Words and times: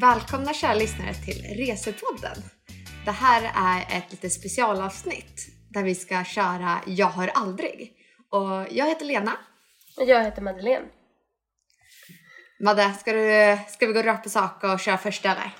Välkomna 0.00 0.54
kära 0.54 0.74
lyssnare 0.74 1.14
till 1.14 1.66
Resepodden. 1.66 2.36
Det 3.04 3.10
här 3.10 3.42
är 3.54 3.98
ett 3.98 4.10
lite 4.10 4.30
specialavsnitt 4.30 5.46
där 5.70 5.82
vi 5.82 5.94
ska 5.94 6.24
köra 6.24 6.80
Jag 6.86 7.06
har 7.06 7.28
aldrig. 7.34 7.92
Och 8.30 8.66
jag 8.70 8.86
heter 8.86 9.04
Lena. 9.04 9.32
Jag 9.96 10.24
heter 10.24 10.42
Madeleine. 10.42 10.84
Madde, 12.60 12.92
ska, 12.92 13.12
du, 13.12 13.58
ska 13.68 13.86
vi 13.86 13.92
gå 13.92 14.02
rakt 14.02 14.22
på 14.22 14.30
sak 14.30 14.64
och 14.64 14.80
köra 14.80 14.98
första 14.98 15.30
eller? 15.30 15.50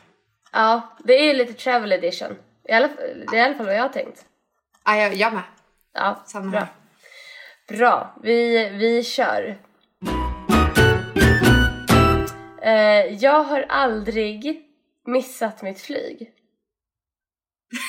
Ja, 0.53 0.97
det 1.05 1.13
är 1.13 1.25
ju 1.25 1.33
lite 1.33 1.53
travel 1.53 1.93
edition. 1.93 2.37
I 2.69 2.73
alla, 2.73 2.89
det 3.31 3.37
är 3.37 3.41
i 3.41 3.41
alla 3.41 3.55
fall 3.55 3.67
vad 3.67 3.75
jag 3.77 3.83
har 3.83 3.89
tänkt. 3.89 4.25
Ja, 4.85 4.97
jag, 4.97 5.15
jag 5.15 5.33
med. 5.33 5.43
Ja, 5.95 6.23
Samma 6.27 6.51
bra. 6.51 6.61
här. 6.61 6.69
Bra, 7.69 8.17
vi, 8.23 8.69
vi 8.69 9.05
kör. 9.05 9.59
Eh, 12.67 13.15
jag 13.15 13.43
har 13.43 13.63
aldrig 13.69 14.63
missat 15.05 15.63
mitt 15.63 15.81
flyg. 15.81 16.33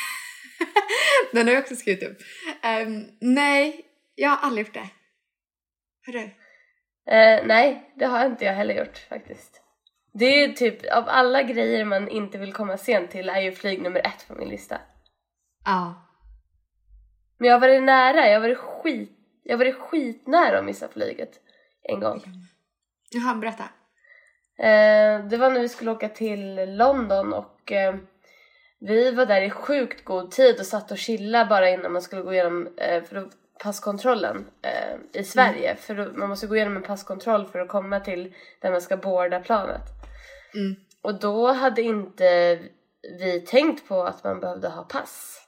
Den 1.32 1.48
har 1.48 1.54
jag 1.54 1.62
också 1.62 1.76
skrivit 1.76 2.04
upp. 2.04 2.18
Ehm, 2.64 3.06
nej, 3.22 3.86
jag 4.16 4.30
har 4.30 4.38
aldrig 4.48 4.66
gjort 4.66 4.74
det. 4.74 4.90
Har 6.06 6.14
du? 6.14 6.24
Eh, 7.12 7.46
nej, 7.46 7.94
det 7.96 8.06
har 8.06 8.26
inte 8.26 8.46
jag 8.46 8.54
heller 8.54 8.74
gjort 8.74 8.98
faktiskt. 8.98 9.62
Det 10.14 10.26
är 10.26 10.48
ju 10.48 10.54
typ, 10.54 10.86
av 10.86 11.04
alla 11.08 11.44
grejer 11.44 11.86
man 11.86 12.10
inte 12.10 12.38
vill 12.38 12.54
komma 12.54 12.78
sent 12.78 13.12
till 13.12 13.30
är 13.30 13.42
ju 13.42 13.52
flyg 13.52 13.82
nummer 13.82 14.00
ett 14.00 14.28
på 14.28 14.34
min 14.34 14.50
lista. 14.50 14.82
Ja. 15.66 16.08
Men 17.38 17.48
jag 17.48 17.56
har 17.56 17.62
varit 17.62 17.84
nära, 17.84 18.28
jag 18.28 18.34
har 18.34 18.42
varit 18.42 18.58
skit, 18.58 19.18
jag 19.44 19.54
har 19.54 19.58
varit 19.58 19.76
skitnära 19.76 20.60
att 20.60 20.66
missa 20.66 20.88
flyget 20.88 21.40
en 21.84 22.00
gång. 22.00 22.24
Jaha, 23.12 23.36
berätta. 23.36 23.70
Eh, 24.60 25.26
det 25.26 25.38
var 25.38 25.50
när 25.50 25.60
vi 25.60 25.70
skulle 25.70 25.92
åka 25.92 26.10
till 26.10 26.76
London 26.78 27.34
och 27.34 27.72
eh, 27.72 27.96
vi 28.80 29.12
var 29.12 29.26
där 29.26 29.42
i 29.42 29.50
sjukt 29.50 30.06
god 30.06 30.32
tid 30.32 30.60
och 30.60 30.66
satt 30.66 30.92
och 30.92 30.98
chillade 30.98 31.50
bara 31.50 31.70
innan 31.70 31.94
man 31.94 32.02
skulle 32.02 32.22
gå 32.22 32.34
igenom 32.34 32.70
eh, 32.78 33.04
för 33.04 33.30
passkontrollen 33.64 34.46
i 35.14 35.24
Sverige. 35.24 35.76
För 35.76 35.98
att, 35.98 36.16
man 36.16 36.30
måste 36.30 36.48
gå 36.48 36.56
igenom 36.56 36.78
en 36.78 36.84
passkontroll 36.84 37.48
för 37.48 37.60
att 37.60 37.70
komma 37.70 38.00
till 38.00 38.34
där 38.62 38.72
man 38.72 38.82
ska 38.82 38.98
boarda 38.98 39.40
planet. 39.40 39.82
Mm. 40.54 40.76
Och 41.02 41.20
då 41.20 41.52
hade 41.52 41.82
inte 41.82 42.60
vi 43.20 43.42
tänkt 43.42 43.88
på 43.88 44.04
att 44.04 44.24
man 44.24 44.40
behövde 44.40 44.70
ha 44.70 44.84
pass. 44.84 45.42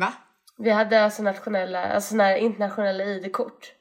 Va? 0.00 0.12
Vi 0.58 0.70
hade 0.70 1.04
alltså 1.04 1.22
nationella, 1.22 1.86
alltså 1.86 2.10
såna 2.10 2.36
internationella 2.36 3.04
ID-kort. 3.04 3.72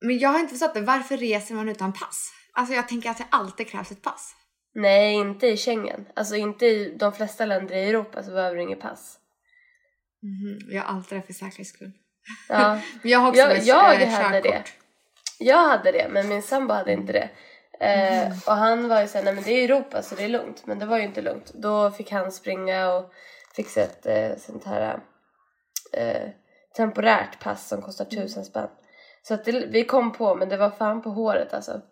Men 0.00 0.18
jag 0.18 0.30
har 0.30 0.38
inte 0.38 0.50
förstått 0.50 0.74
det. 0.74 0.80
Varför 0.80 1.16
reser 1.16 1.54
man 1.54 1.68
utan 1.68 1.92
pass? 1.92 2.32
Alltså 2.52 2.74
jag 2.74 2.88
tänker 2.88 3.10
att 3.10 3.18
det 3.18 3.26
alltid 3.30 3.68
krävs 3.68 3.90
ett 3.90 4.02
pass. 4.02 4.34
Nej, 4.74 5.14
inte 5.14 5.46
i 5.46 5.56
Schengen. 5.56 6.06
Alltså 6.16 6.36
inte 6.36 6.66
i 6.66 6.96
de 6.98 7.12
flesta 7.12 7.46
länder 7.46 7.74
i 7.76 7.88
Europa 7.88 8.22
så 8.22 8.30
behöver 8.30 8.56
du 8.56 8.62
inget 8.62 8.80
pass. 8.80 9.18
Mhm, 10.22 10.58
Jag 10.74 10.82
har 10.82 10.94
alltid 10.96 11.18
det 11.18 11.22
för 11.22 11.32
säkerhets 11.32 11.70
skull. 11.70 11.92
Ja, 12.48 12.74
Men 13.02 13.10
jag 13.12 13.18
har 13.18 13.28
också 13.28 13.40
jag, 13.40 13.62
jag 13.64 14.02
eh, 14.02 14.08
hade 14.08 14.40
det. 14.40 14.62
Jag 15.38 15.68
hade 15.68 15.92
det, 15.92 16.08
men 16.10 16.28
min 16.28 16.42
sambo 16.42 16.74
hade 16.74 16.92
inte 16.92 17.12
det. 17.12 17.30
Eh, 17.80 18.26
Mm. 18.26 18.38
och 18.46 18.52
han 18.52 18.88
var 18.88 19.00
ju 19.02 19.08
såhär, 19.08 19.24
nej 19.24 19.34
men 19.34 19.44
det 19.44 19.50
är 19.52 19.64
Europa 19.64 20.02
så 20.02 20.14
det 20.14 20.24
är 20.24 20.28
lugnt. 20.28 20.66
Men 20.66 20.78
det 20.78 20.86
var 20.86 20.98
ju 20.98 21.04
inte 21.04 21.22
lugnt. 21.22 21.52
Då 21.54 21.90
fick 21.90 22.12
han 22.12 22.32
springa 22.32 22.92
och 22.92 23.12
fixa 23.56 23.82
ett 23.82 24.06
eh, 24.06 24.36
sånt 24.38 24.64
här 24.64 24.98
eh, 25.92 26.28
temporärt 26.76 27.40
pass 27.40 27.68
som 27.68 27.82
kostar 27.82 28.06
Mm. 28.12 28.22
tusen 28.24 28.44
spänn. 28.44 28.68
Så 29.22 29.34
att 29.34 29.44
det, 29.44 29.66
vi 29.66 29.84
kom 29.84 30.12
på, 30.12 30.34
men 30.34 30.48
det 30.48 30.56
var 30.56 30.70
fan 30.70 31.02
på 31.02 31.10
håret 31.10 31.54
alltså. 31.54 31.82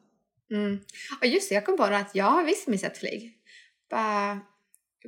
Mm. 0.51 0.81
Och 1.21 1.27
just 1.27 1.48
det, 1.48 1.55
jag 1.55 1.67
kom 1.67 1.77
på 1.77 1.83
att 1.83 2.15
jag 2.15 2.25
har 2.25 2.45
visst 2.45 2.69
missat 2.69 2.98
flyg. 2.98 3.35
Bara 3.91 4.41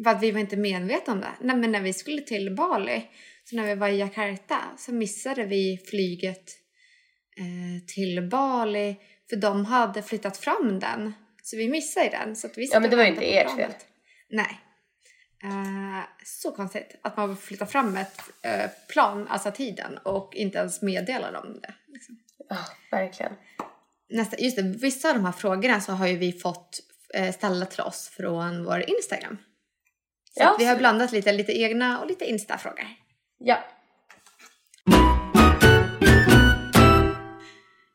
för 0.05 0.11
att 0.11 0.23
vi 0.23 0.31
var 0.31 0.41
inte 0.41 0.57
medvetna 0.57 1.13
om 1.13 1.21
det. 1.21 1.33
Nej, 1.41 1.57
men 1.57 1.73
när 1.73 1.81
vi 1.81 1.93
skulle 1.93 2.21
till 2.21 2.55
Bali, 2.55 3.03
så 3.45 3.57
när 3.57 3.67
vi 3.67 3.75
var 3.75 3.89
i 3.89 3.99
Jakarta, 3.99 4.59
så 4.79 4.93
missade 4.93 5.45
vi 5.45 5.79
flyget 5.91 6.51
eh, 7.39 7.85
till 7.87 8.29
Bali 8.31 8.97
för 9.31 9.37
de 9.37 9.65
hade 9.65 10.03
flyttat 10.03 10.37
fram 10.37 10.79
den. 10.79 11.13
Så 11.43 11.57
vi 11.57 11.69
missade 11.69 12.09
den. 12.09 12.37
Så 12.37 12.47
att 12.47 12.59
vi 12.59 12.69
Ja, 12.73 12.81
men 12.81 12.91
det 12.91 12.97
var 12.97 13.05
ju 13.05 13.11
inte 13.11 13.25
ert 13.25 13.57
fel. 13.57 13.73
Nej. 14.31 14.61
Eh, 15.43 16.05
så 16.25 16.53
konstigt 16.53 16.97
att 17.03 17.17
man 17.17 17.37
flyttar 17.37 17.67
fram 17.67 17.97
ett 17.97 18.21
eh, 18.43 18.71
plan, 18.89 19.29
alltså 19.29 19.51
tiden, 19.51 19.99
och 19.99 20.35
inte 20.35 20.59
ens 20.59 20.83
meddelar 20.83 21.33
dem 21.33 21.61
det. 21.63 21.75
Liksom. 21.89 22.19
Ja, 22.49 22.57
verkligen. 22.91 23.33
Nästa, 24.11 24.37
just 24.39 24.57
det, 24.57 24.63
vissa 24.63 25.09
av 25.09 25.15
de 25.15 25.25
här 25.25 25.33
frågorna 25.33 25.81
så 25.81 25.93
har 25.93 26.07
ju 26.07 26.17
vi 26.17 26.33
fått 26.33 26.81
eh, 27.15 27.33
ställa 27.33 27.67
till 27.67 27.81
oss 27.81 28.09
från 28.09 28.65
vår 28.65 28.91
Instagram. 28.91 29.39
Så 30.35 30.43
Ja, 30.43 30.57
vi 30.59 30.65
har 30.65 30.77
blandat 30.77 31.13
lite, 31.13 31.33
lite 31.33 31.53
egna 31.53 32.01
och 32.01 32.07
lite 32.07 32.25
Insta-frågor. 32.25 32.87
Ja. 33.39 33.65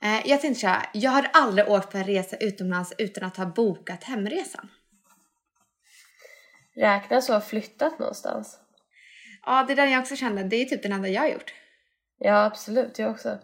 Eh, 0.03 0.21
jag 0.25 0.41
tänkte 0.41 0.61
så 0.61 0.67
här, 0.67 0.89
jag 0.93 1.11
har 1.11 1.29
aldrig 1.33 1.69
åkt 1.69 1.91
på 1.91 1.97
en 1.97 2.03
resa 2.03 2.37
utomlands 2.37 2.93
utan 2.97 3.23
att 3.23 3.37
ha 3.37 3.45
bokat 3.45 4.03
hemresan. 4.03 4.69
Räknas 6.75 7.29
att 7.29 7.35
ha 7.35 7.49
flyttat 7.49 7.99
någonstans? 7.99 8.59
Ja, 9.45 9.63
det 9.67 9.73
är 9.73 9.75
den 9.75 9.91
jag 9.91 10.01
också 10.01 10.15
kände, 10.15 10.43
det 10.43 10.55
är 10.55 10.65
typ 10.65 10.83
den 10.83 10.91
enda 10.91 11.07
jag 11.07 11.21
har 11.21 11.29
gjort. 11.29 11.53
Ja, 12.19 12.45
absolut. 12.45 12.99
Jag 12.99 13.11
också. 13.11 13.39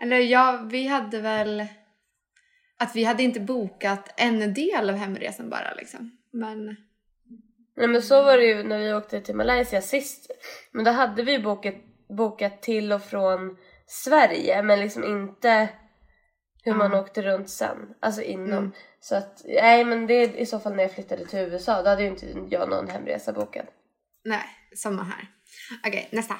Eller 0.00 0.18
ja, 0.18 0.66
vi 0.70 0.86
hade 0.86 1.20
väl 1.20 1.66
att 2.78 2.96
vi 2.96 3.04
hade 3.04 3.22
inte 3.22 3.40
bokat 3.40 4.14
en 4.16 4.54
del 4.54 4.90
av 4.90 4.96
hemresan 4.96 5.50
bara 5.50 5.74
liksom. 5.74 6.18
Men 6.30 6.76
Nej 7.78 7.88
men 7.88 8.02
så 8.02 8.22
var 8.22 8.36
det 8.36 8.44
ju 8.44 8.62
när 8.62 8.78
vi 8.78 8.94
åkte 8.94 9.20
till 9.20 9.36
Malaysia 9.36 9.80
sist. 9.80 10.30
Men 10.72 10.84
då 10.84 10.90
hade 10.90 11.22
vi 11.22 11.38
bokat, 11.38 11.74
bokat 12.08 12.62
till 12.62 12.92
och 12.92 13.02
från 13.02 13.56
Sverige 13.86 14.62
men 14.62 14.80
liksom 14.80 15.04
inte 15.04 15.68
hur 16.68 16.74
man 16.74 16.94
åkte 16.94 17.22
runt 17.22 17.50
sen. 17.50 17.94
Alltså 18.00 18.22
inom. 18.22 18.58
Mm. 18.58 18.72
Så 19.00 19.16
att, 19.16 19.42
nej 19.44 19.84
men 19.84 20.06
det 20.06 20.14
är 20.14 20.36
i 20.36 20.46
så 20.46 20.60
fall 20.60 20.74
när 20.74 20.82
jag 20.82 20.92
flyttade 20.92 21.26
till 21.26 21.38
USA. 21.38 21.82
Då 21.82 21.88
hade 21.88 22.02
ju 22.02 22.08
inte 22.08 22.26
jag 22.50 22.68
någon 22.68 22.88
hemresa 22.88 23.32
bokad. 23.32 23.66
nej, 24.24 24.44
samma 24.76 25.02
här. 25.02 25.28
Okej, 25.86 26.08
nästa. 26.12 26.34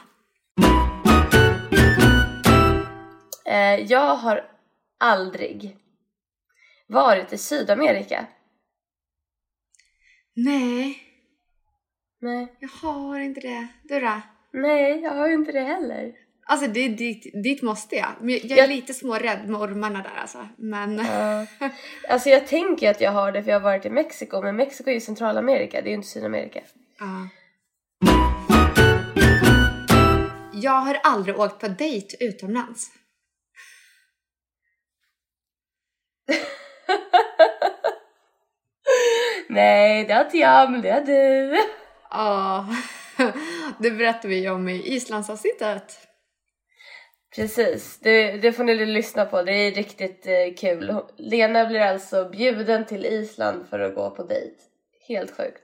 Eh, 3.44 3.80
jag 3.92 4.16
har 4.16 4.50
aldrig 4.98 5.76
varit 6.86 7.32
i 7.32 7.38
Sydamerika. 7.38 8.26
Nej, 10.34 11.02
Nej. 12.20 12.56
jag 12.60 12.68
har 12.68 13.18
inte 13.18 13.40
det. 13.40 13.68
Du 13.82 14.00
då? 14.00 14.20
Nej, 14.52 15.00
jag 15.00 15.10
har 15.10 15.28
ju 15.28 15.34
inte 15.34 15.52
det 15.52 15.60
heller. 15.60 16.14
Alltså 16.50 16.66
det 16.66 16.80
är 16.80 16.88
dit, 16.88 17.42
dit 17.44 17.62
måste 17.62 17.96
jag. 17.96 18.08
Men 18.20 18.28
jag, 18.30 18.40
jag 18.44 18.50
är 18.50 18.56
Jag- 18.56 18.68
lite 18.70 18.94
smårädd 18.94 19.48
med 19.48 19.60
ormarna 19.60 20.02
där 20.02 20.20
alltså. 20.20 20.48
Men 20.58 20.98
Ja. 20.98 21.46
Alltså 22.08 22.28
jag 22.28 22.46
tänker 22.46 22.90
att 22.90 23.00
jag 23.00 23.12
har 23.12 23.32
det 23.32 23.42
för 23.42 23.50
jag 23.50 23.60
har 23.60 23.64
varit 23.64 23.86
i 23.86 23.90
Mexiko. 23.90 24.42
Men 24.42 24.56
Mexiko 24.56 24.90
är 24.90 24.94
ju 24.94 25.00
Centralamerika, 25.00 25.80
det 25.82 25.88
är 25.88 25.90
ju 25.90 25.94
inte 25.96 26.08
Sydamerika. 26.08 26.60
ja. 26.98 27.28
Jag 30.52 30.72
har 30.80 30.94
aldrig 31.02 31.38
åkt 31.40 31.60
på 31.60 31.68
dejt 31.68 32.16
utomlands. 32.20 32.86
Nej, 39.48 40.04
det 40.04 40.14
har 40.14 40.24
inte 40.24 40.38
jag, 40.38 40.70
men 40.70 40.82
det 40.82 40.90
har 40.90 41.00
du. 41.00 41.56
Ja, 42.10 42.66
det 43.78 43.90
berättade 43.90 44.28
vi 44.28 44.48
om 44.48 44.68
i 44.68 44.94
Islandsavsnittet. 44.94 45.98
Precis, 47.34 47.98
det, 47.98 48.36
det 48.36 48.52
får 48.52 48.64
ni 48.64 48.86
lyssna 48.86 49.24
på. 49.24 49.42
Det 49.42 49.52
är 49.52 49.72
riktigt 49.72 50.26
eh, 50.26 50.54
kul. 50.56 51.00
Lena 51.16 51.66
blir 51.66 51.80
alltså 51.80 52.28
bjuden 52.28 52.86
till 52.86 53.06
Island 53.06 53.68
för 53.68 53.80
att 53.80 53.94
gå 53.94 54.10
på 54.10 54.22
dejt. 54.22 54.56
Helt 55.08 55.36
sjukt. 55.36 55.62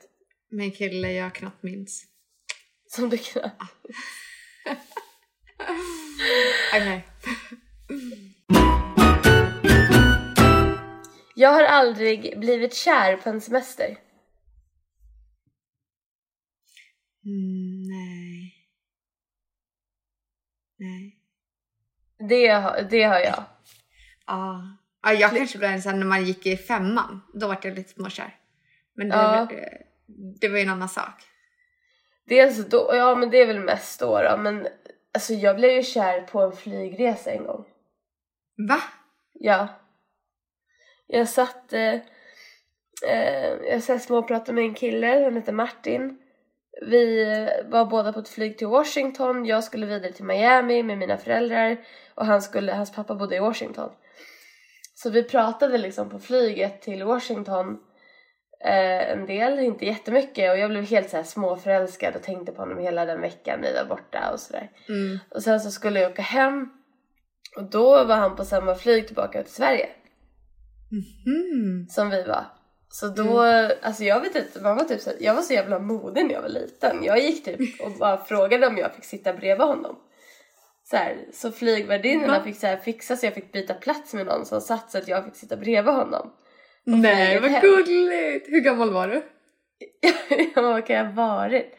Med 0.50 0.64
en 0.64 0.72
kille 0.72 1.12
jag 1.12 1.34
knappt 1.34 1.62
minns. 1.62 2.04
Som 2.86 3.10
du 3.10 3.18
kan. 3.18 3.50
Okej. 6.74 7.06
Jag 11.36 11.52
har 11.52 11.62
aldrig 11.62 12.40
blivit 12.40 12.74
kär 12.74 13.16
på 13.16 13.30
en 13.30 13.40
semester. 13.40 13.98
Mm, 17.24 17.82
nej. 17.88 18.54
Nej. 20.78 21.13
Det 22.28 22.48
har, 22.48 22.82
det 22.90 23.02
har 23.02 23.20
jag. 23.20 23.44
Ja. 24.26 24.62
ja 25.02 25.12
jag 25.12 25.36
kanske 25.36 25.58
blev 25.58 25.70
en 25.70 25.82
sån 25.82 25.98
när 25.98 26.06
man 26.06 26.24
gick 26.24 26.46
i 26.46 26.56
femman. 26.56 27.20
Då 27.34 27.46
var 27.46 27.58
jag 27.62 27.74
lite 27.74 27.92
småkär. 27.92 28.36
Men 28.94 29.08
det, 29.08 29.16
Ja. 29.16 29.48
det 30.40 30.48
var 30.48 30.56
ju 30.56 30.62
en 30.62 30.70
annan 30.70 30.88
sak. 30.88 31.22
Dels 32.28 32.68
då, 32.68 32.90
ja 32.92 33.14
men 33.14 33.30
det 33.30 33.38
är 33.38 33.46
väl 33.46 33.60
mest 33.60 34.00
då, 34.00 34.22
då 34.22 34.36
men 34.36 34.68
alltså 35.14 35.34
jag 35.34 35.56
blev 35.56 35.70
ju 35.70 35.82
kär 35.82 36.20
på 36.20 36.42
en 36.42 36.52
flygresa 36.52 37.30
en 37.30 37.44
gång. 37.44 37.64
Va? 38.68 38.82
Ja. 39.32 39.68
Jag 41.06 41.28
satt, 41.28 41.72
eh, 41.72 42.00
Eh, 43.02 43.48
jag 43.48 43.80
här 43.88 43.98
småpratade 43.98 44.52
med 44.52 44.64
en 44.64 44.74
kille, 44.74 45.06
han 45.24 45.36
heter 45.36 45.52
Martin. 45.52 46.18
Vi 46.86 47.24
var 47.64 47.84
båda 47.84 48.12
på 48.12 48.20
ett 48.20 48.28
flyg 48.28 48.58
till 48.58 48.66
Washington, 48.66 49.44
jag 49.44 49.64
skulle 49.64 49.86
vidare 49.86 50.12
till 50.12 50.24
Miami 50.24 50.82
med 50.82 50.98
mina 50.98 51.18
föräldrar 51.18 51.76
och 52.14 52.26
han 52.26 52.42
skulle, 52.42 52.72
hans 52.72 52.92
pappa 52.92 53.14
bodde 53.14 53.36
i 53.36 53.40
Washington. 53.40 53.90
Så 54.94 55.10
vi 55.10 55.22
pratade 55.22 55.78
liksom 55.78 56.10
på 56.10 56.18
flyget 56.18 56.82
till 56.82 57.04
Washington 57.04 57.78
eh, 58.64 59.10
en 59.10 59.26
del, 59.26 59.58
inte 59.58 59.86
jättemycket 59.86 60.50
och 60.50 60.58
jag 60.58 60.70
blev 60.70 60.84
helt 60.84 61.10
så 61.10 61.16
här 61.16 61.24
småförälskad 61.24 62.16
och 62.16 62.22
tänkte 62.22 62.52
på 62.52 62.62
honom 62.62 62.78
hela 62.78 63.04
den 63.04 63.20
veckan 63.20 63.60
vi 63.62 63.72
var 63.72 63.84
borta 63.84 64.30
och 64.32 64.40
sådär. 64.40 64.70
Mm. 64.88 65.18
Och 65.30 65.42
sen 65.42 65.60
så 65.60 65.70
skulle 65.70 66.00
jag 66.00 66.12
åka 66.12 66.22
hem 66.22 66.70
och 67.56 67.64
då 67.64 68.04
var 68.04 68.16
han 68.16 68.36
på 68.36 68.44
samma 68.44 68.74
flyg 68.74 69.06
tillbaka 69.06 69.42
till 69.42 69.52
Sverige 69.54 69.88
Mm. 71.26 71.86
som 71.88 72.10
vi 72.10 72.22
var. 72.22 72.44
Så 72.88 73.08
då, 73.08 73.40
alltså 73.82 74.04
jag 74.04 74.20
vet 74.20 74.34
inte, 74.36 74.60
man 74.60 74.76
var 74.76 74.84
typ 74.84 75.00
så, 75.00 75.10
jag 75.20 75.34
var 75.34 75.42
så 75.42 75.52
jävla 75.52 75.78
modig 75.78 76.26
när 76.26 76.34
jag 76.34 76.42
var 76.42 76.48
liten. 76.48 77.04
Jag 77.04 77.18
gick 77.18 77.44
typ 77.44 77.80
och 77.80 77.90
bara 77.98 78.24
frågade 78.24 78.66
om 78.66 78.78
jag 78.78 78.94
fick 78.94 79.04
sitta 79.04 79.32
bredvid 79.32 79.66
honom. 79.66 79.96
Så, 80.84 80.96
här, 80.96 81.26
så 81.32 81.52
flygvärdinnorna 81.52 82.42
fick 82.42 82.56
så 82.56 82.66
här 82.66 82.76
fixa 82.76 83.16
så 83.16 83.26
jag 83.26 83.34
fick 83.34 83.52
byta 83.52 83.74
plats 83.74 84.14
med 84.14 84.26
någon 84.26 84.46
som 84.46 84.60
satt 84.60 84.90
så 84.90 84.98
att 84.98 85.08
jag 85.08 85.24
fick 85.24 85.36
sitta 85.36 85.56
bredvid 85.56 85.94
honom. 85.94 86.32
Nej, 86.84 87.40
vad 87.40 87.50
hem. 87.50 87.60
gulligt! 87.60 88.48
Hur 88.48 88.60
gammal 88.60 88.92
var 88.92 89.08
du? 89.08 89.22
ja, 90.54 90.62
vad 90.62 90.86
kan 90.86 90.96
jag 90.96 91.04
ha 91.04 91.12
varit? 91.12 91.74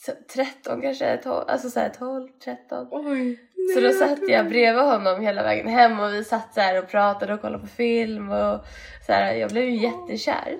Så 0.00 0.12
13 0.34 0.82
kanske, 0.82 1.16
12, 1.16 1.44
alltså 1.48 1.70
så 1.70 1.80
här 1.80 1.88
12, 1.88 2.28
13. 2.44 2.88
Oj. 2.90 3.38
Så 3.74 3.80
då 3.80 3.92
satt 3.92 4.28
jag 4.28 4.48
bredvid 4.48 4.84
honom 4.84 5.20
hela 5.20 5.42
vägen 5.42 5.68
hem 5.68 6.00
och 6.00 6.14
vi 6.14 6.24
satt 6.24 6.54
så 6.54 6.60
här 6.60 6.82
och 6.82 6.88
pratade 6.88 7.34
och 7.34 7.40
kollade 7.40 7.62
på 7.62 7.68
film 7.68 8.30
och 8.30 8.64
så 9.06 9.12
här, 9.12 9.34
jag 9.34 9.50
blev 9.50 9.64
ju 9.64 9.76
jättekär. 9.76 10.58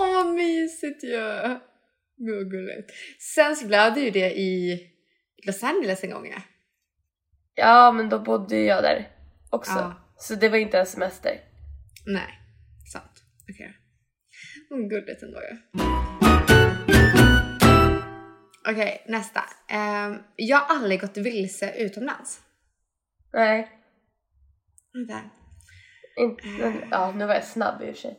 Åh, 0.00 0.14
vad 0.14 0.34
mysigt 0.34 1.04
ju! 1.04 1.58
Gud, 2.16 2.50
gulligt. 2.50 2.90
Sen 3.34 3.56
så 3.56 3.66
blev 3.66 3.94
det 3.94 4.00
ju 4.00 4.10
det 4.10 4.38
i 4.38 4.80
Los 5.46 5.62
Angeles 5.62 6.04
en 6.04 6.10
gång 6.10 6.26
ja. 6.26 6.42
Ja, 7.58 7.92
men 7.92 8.08
då 8.08 8.18
bodde 8.18 8.56
jag 8.56 8.82
där 8.82 9.08
också. 9.50 9.72
Ja. 9.72 9.94
Så 10.16 10.34
det 10.34 10.48
var 10.48 10.58
inte 10.58 10.78
en 10.78 10.86
semester. 10.86 11.40
Nej, 12.06 12.40
sant. 12.92 13.24
Okej. 13.52 13.76
Okay. 14.70 14.88
Gulligt 14.88 15.22
ändå 15.22 15.40
ju. 15.40 15.56
Okej, 18.70 19.04
nästa. 19.08 19.40
Ehm, 19.68 20.18
jag 20.36 20.58
har 20.58 20.76
aldrig 20.76 21.00
gått 21.00 21.16
vilse 21.16 21.74
utomlands. 21.76 22.42
Nej, 23.32 23.70
Vänta. 24.92 25.20
inte, 26.16 26.46
men, 26.46 26.88
ja 26.90 27.12
nu 27.12 27.26
var 27.26 27.34
jag 27.34 27.44
snabb 27.44 27.82
i 27.82 27.84
och 27.84 27.94
för 27.94 28.00
sig. 28.02 28.18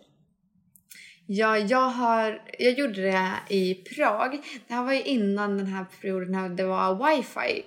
Ja, 1.29 1.57
jag 1.57 1.89
har, 1.89 2.41
jag 2.59 2.73
gjorde 2.73 3.01
det 3.01 3.33
i 3.49 3.75
Prag. 3.75 4.39
Det 4.67 4.73
här 4.73 4.83
var 4.83 4.93
ju 4.93 5.03
innan 5.03 5.57
den 5.57 5.67
här 5.67 5.85
perioden 6.01 6.31
när 6.31 6.49
det 6.49 6.63
var 6.63 7.09
wifi. 7.09 7.65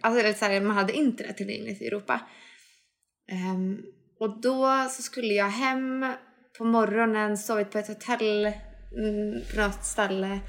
Alltså 0.00 0.38
så 0.38 0.44
här, 0.44 0.60
man 0.60 0.76
hade 0.76 0.92
internet 0.92 1.36
tillgängligt 1.36 1.82
i 1.82 1.86
Europa. 1.86 2.20
Um, 3.32 3.82
och 4.20 4.40
då 4.40 4.88
så 4.90 5.02
skulle 5.02 5.34
jag 5.34 5.48
hem 5.48 6.12
på 6.58 6.64
morgonen, 6.64 7.38
sovit 7.38 7.70
på 7.70 7.78
ett 7.78 7.88
hotell 7.88 8.52
mm, 8.96 9.42
på 9.54 9.60
något 9.60 9.84
ställe 9.84 10.40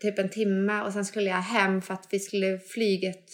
typ 0.00 0.18
en 0.18 0.28
timme 0.28 0.82
och 0.82 0.92
sen 0.92 1.04
skulle 1.04 1.30
jag 1.30 1.36
hem 1.36 1.82
för 1.82 1.94
att 1.94 2.08
vi 2.10 2.18
skulle 2.18 2.58
flyget, 2.58 3.24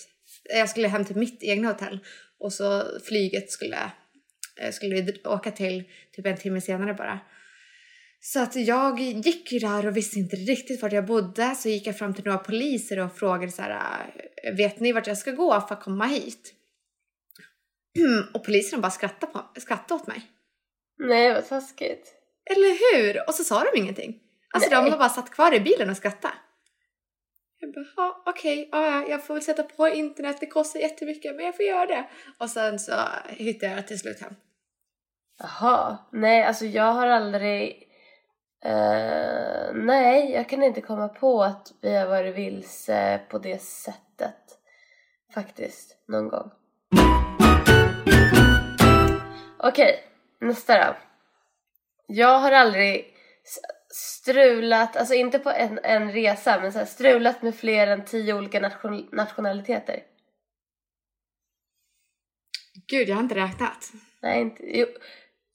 jag 0.54 0.68
skulle 0.70 0.88
hem 0.88 1.04
till 1.04 1.16
mitt 1.16 1.42
egna 1.42 1.68
hotell 1.68 1.98
och 2.38 2.52
så 2.52 2.82
flyget 3.08 3.50
skulle, 3.50 3.90
eh, 4.60 4.72
skulle 4.72 4.94
vi 4.94 5.22
åka 5.24 5.50
till 5.50 5.84
typ 6.12 6.26
en 6.26 6.36
timme 6.36 6.60
senare 6.60 6.94
bara. 6.94 7.20
Så 8.26 8.40
att 8.40 8.56
jag 8.56 9.00
gick 9.00 9.52
ju 9.52 9.58
där 9.58 9.86
och 9.86 9.96
visste 9.96 10.18
inte 10.18 10.36
riktigt 10.36 10.82
vart 10.82 10.92
jag 10.92 11.06
bodde 11.06 11.54
så 11.54 11.68
gick 11.68 11.86
jag 11.86 11.98
fram 11.98 12.14
till 12.14 12.24
några 12.24 12.38
poliser 12.38 12.98
och 13.00 13.16
frågade 13.16 13.52
så 13.52 13.62
här, 13.62 14.14
"Eh, 14.44 14.56
vet 14.56 14.80
ni 14.80 14.92
vart 14.92 15.06
jag 15.06 15.18
ska 15.18 15.30
gå 15.30 15.60
för 15.60 15.74
att 15.74 15.82
komma 15.82 16.06
hit? 16.06 16.54
Och 18.34 18.44
poliserna 18.44 18.82
bara 18.82 18.90
skrattade, 18.90 19.32
på, 19.32 19.60
skrattade 19.60 20.00
åt 20.00 20.06
mig. 20.06 20.22
Nej, 20.98 21.34
vad 21.34 21.48
taskigt. 21.48 22.14
Eller 22.50 22.96
hur? 22.96 23.28
Och 23.28 23.34
så 23.34 23.44
sa 23.44 23.64
de 23.64 23.80
ingenting. 23.80 24.20
Alltså 24.54 24.70
Nej. 24.70 24.84
de 24.84 24.90
var 24.90 24.98
bara 24.98 25.08
satt 25.08 25.30
kvar 25.30 25.54
i 25.54 25.60
bilen 25.60 25.90
och 25.90 25.96
skrattade. 25.96 26.34
Jag 27.58 27.74
bara, 27.74 27.86
ja 27.96 28.22
okej, 28.26 28.68
ja, 28.72 28.86
ja, 28.86 29.08
jag 29.08 29.26
får 29.26 29.34
väl 29.34 29.42
sätta 29.42 29.62
på 29.62 29.88
internet, 29.88 30.36
det 30.40 30.46
kostar 30.46 30.80
jättemycket 30.80 31.36
men 31.36 31.44
jag 31.44 31.56
får 31.56 31.64
göra 31.64 31.86
det. 31.86 32.08
Och 32.38 32.50
sen 32.50 32.78
så 32.78 32.92
hittade 33.28 33.72
jag 33.72 33.86
till 33.86 33.98
slut 33.98 34.20
hem. 34.20 34.34
Jaha, 35.38 35.98
nej 36.12 36.44
alltså 36.44 36.64
jag 36.64 36.92
har 36.92 37.06
aldrig... 37.06 37.83
eh, 38.64 39.74
nej, 39.74 40.32
jag 40.32 40.48
kan 40.48 40.62
inte 40.62 40.80
komma 40.80 41.08
på 41.08 41.42
att 41.42 41.72
vi 41.80 41.96
har 41.96 42.06
varit 42.06 42.36
vilse 42.36 43.20
på 43.28 43.38
det 43.38 43.62
sättet. 43.62 44.58
Faktiskt, 45.34 45.98
någon 46.08 46.28
gång. 46.28 46.50
Okej, 49.58 50.04
nästa 50.40 50.86
då. 50.86 50.96
Jag 52.06 52.38
har 52.38 52.52
aldrig 52.52 53.14
strulat, 53.94 54.96
alltså 54.96 55.14
inte 55.14 55.38
på 55.38 55.50
en, 55.50 55.80
en 55.82 56.12
resa, 56.12 56.60
men 56.60 56.72
så 56.72 56.78
här, 56.78 56.86
strulat 56.86 57.42
med 57.42 57.54
fler 57.54 57.86
än 57.86 58.04
tio 58.04 58.34
olika 58.34 58.60
nation, 58.60 59.08
nationaliteter. 59.12 60.02
Gud, 62.86 63.08
jag 63.08 63.14
har 63.14 63.22
inte 63.22 63.34
räknat. 63.34 63.92
Nej, 64.22 64.40
inte... 64.40 64.78
Jo. 64.78 64.86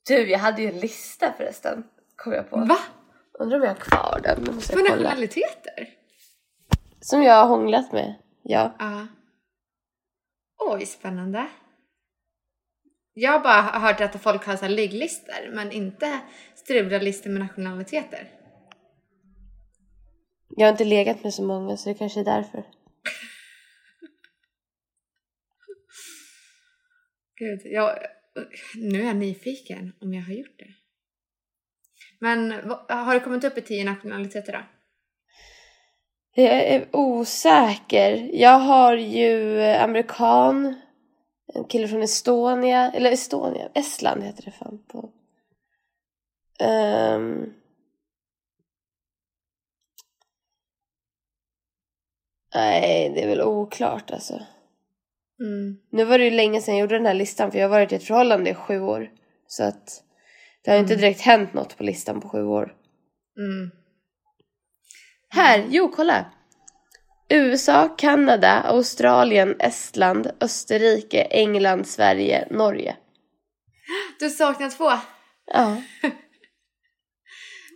Du, 0.07 0.29
jag 0.29 0.39
hade 0.39 0.61
ju 0.61 0.67
en 0.67 0.79
lista 0.79 1.33
förresten, 1.37 1.83
kom 2.15 2.33
jag 2.33 2.49
på. 2.49 2.57
Va? 2.57 2.77
Undrar 3.39 3.57
om 3.57 3.63
jag 3.63 3.69
har 3.69 3.75
kvar 3.75 4.19
den, 4.23 4.55
måste 4.55 4.73
För 4.73 4.79
jag 4.79 4.89
nationaliteter? 4.89 5.89
Som 7.01 7.23
jag 7.23 7.33
har 7.33 7.47
hånglat 7.47 7.91
med, 7.91 8.15
ja. 8.43 8.75
Ja. 8.79 9.07
Oj, 10.57 10.85
spännande. 10.85 11.49
Jag 13.13 13.31
har 13.31 13.39
bara 13.39 13.61
hört 13.61 14.01
att 14.01 14.21
folk 14.21 14.45
har 14.45 14.55
så 14.55 14.65
här 14.65 14.71
ligglistor 14.71 15.51
men 15.53 15.71
inte 15.71 16.19
strularlistor 16.55 17.29
med 17.29 17.39
nationaliteter. 17.39 18.31
Jag 20.49 20.67
har 20.67 20.71
inte 20.71 20.85
legat 20.85 21.23
med 21.23 21.33
så 21.33 21.43
många 21.43 21.77
så 21.77 21.89
det 21.89 21.95
kanske 21.95 22.19
är 22.19 22.25
därför. 22.25 22.59
Gud, 27.35 27.61
jag, 27.63 27.97
nu 28.75 29.01
är 29.01 29.05
jag 29.05 29.15
nyfiken 29.15 29.93
om 30.01 30.13
jag 30.13 30.23
har 30.23 30.33
gjort 30.33 30.59
det. 30.59 30.73
Men 32.19 32.51
har 32.89 33.13
det 33.13 33.19
kommit 33.19 33.43
upp 33.43 33.57
i 33.57 33.61
tio 33.61 33.83
nationaliteter 33.83 34.53
då? 34.53 34.59
Jag 36.41 36.53
är 36.53 36.87
osäker. 36.91 38.29
Jag 38.33 38.59
har 38.59 38.95
ju 38.95 39.59
eh, 39.61 39.83
amerikan, 39.83 40.75
en 41.53 41.63
kille 41.63 41.87
från 41.87 42.01
Estonia, 42.01 42.91
eller 42.91 43.11
Estonia, 43.11 43.69
Estland 43.73 44.23
heter 44.23 44.43
det 44.45 44.51
fan 44.51 44.83
på. 44.87 45.09
Ehm. 46.59 47.53
nej, 52.55 53.11
det 53.15 53.23
är 53.23 53.27
väl 53.27 53.41
oklart 53.41 54.11
alltså. 54.11 54.33
Mm. 55.39 55.77
Nu 55.89 56.05
var 56.05 56.17
det 56.17 56.25
ju 56.25 56.31
länge 56.31 56.61
sedan 56.61 56.75
jag 56.75 56.81
gjorde 56.81 56.95
den 56.95 57.05
här 57.05 57.13
listan 57.13 57.51
för 57.51 57.59
jag 57.59 57.65
har 57.65 57.69
varit 57.69 57.91
i 57.91 57.95
ett 57.95 58.03
förhållande 58.03 58.49
i 58.49 58.53
sju 58.53 58.81
år. 58.81 59.11
Så 59.47 59.63
att 59.63 60.03
det 60.63 60.71
har 60.71 60.77
inte 60.77 60.93
Mm. 60.93 61.01
direkt 61.01 61.21
hänt 61.21 61.53
något 61.53 61.77
på 61.77 61.83
listan 61.83 62.21
på 62.21 62.29
sju 62.29 62.43
år. 62.43 62.73
Mm. 63.37 63.71
Här, 65.29 65.65
jo 65.69 65.91
kolla! 65.95 66.25
USA, 67.29 67.95
Kanada, 67.97 68.61
Australien, 68.61 69.55
Estland, 69.59 70.31
Österrike, 70.41 71.21
England, 71.21 71.87
Sverige, 71.87 72.47
Norge. 72.51 72.97
Du 74.19 74.29
saknar 74.29 74.69
två. 74.69 74.91
Ja, 75.45 75.81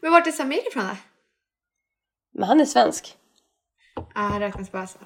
Men 0.01 0.11
vart 0.11 0.27
är 0.27 0.31
Samir 0.31 0.67
ifrån 0.67 0.83
då? 0.87 0.95
men 2.35 2.47
han 2.47 2.61
är 2.61 2.65
svensk. 2.65 3.17
Ja, 3.95 4.05
han 4.15 4.39
räknas 4.39 4.71
bara 4.71 4.87
så. 4.87 4.99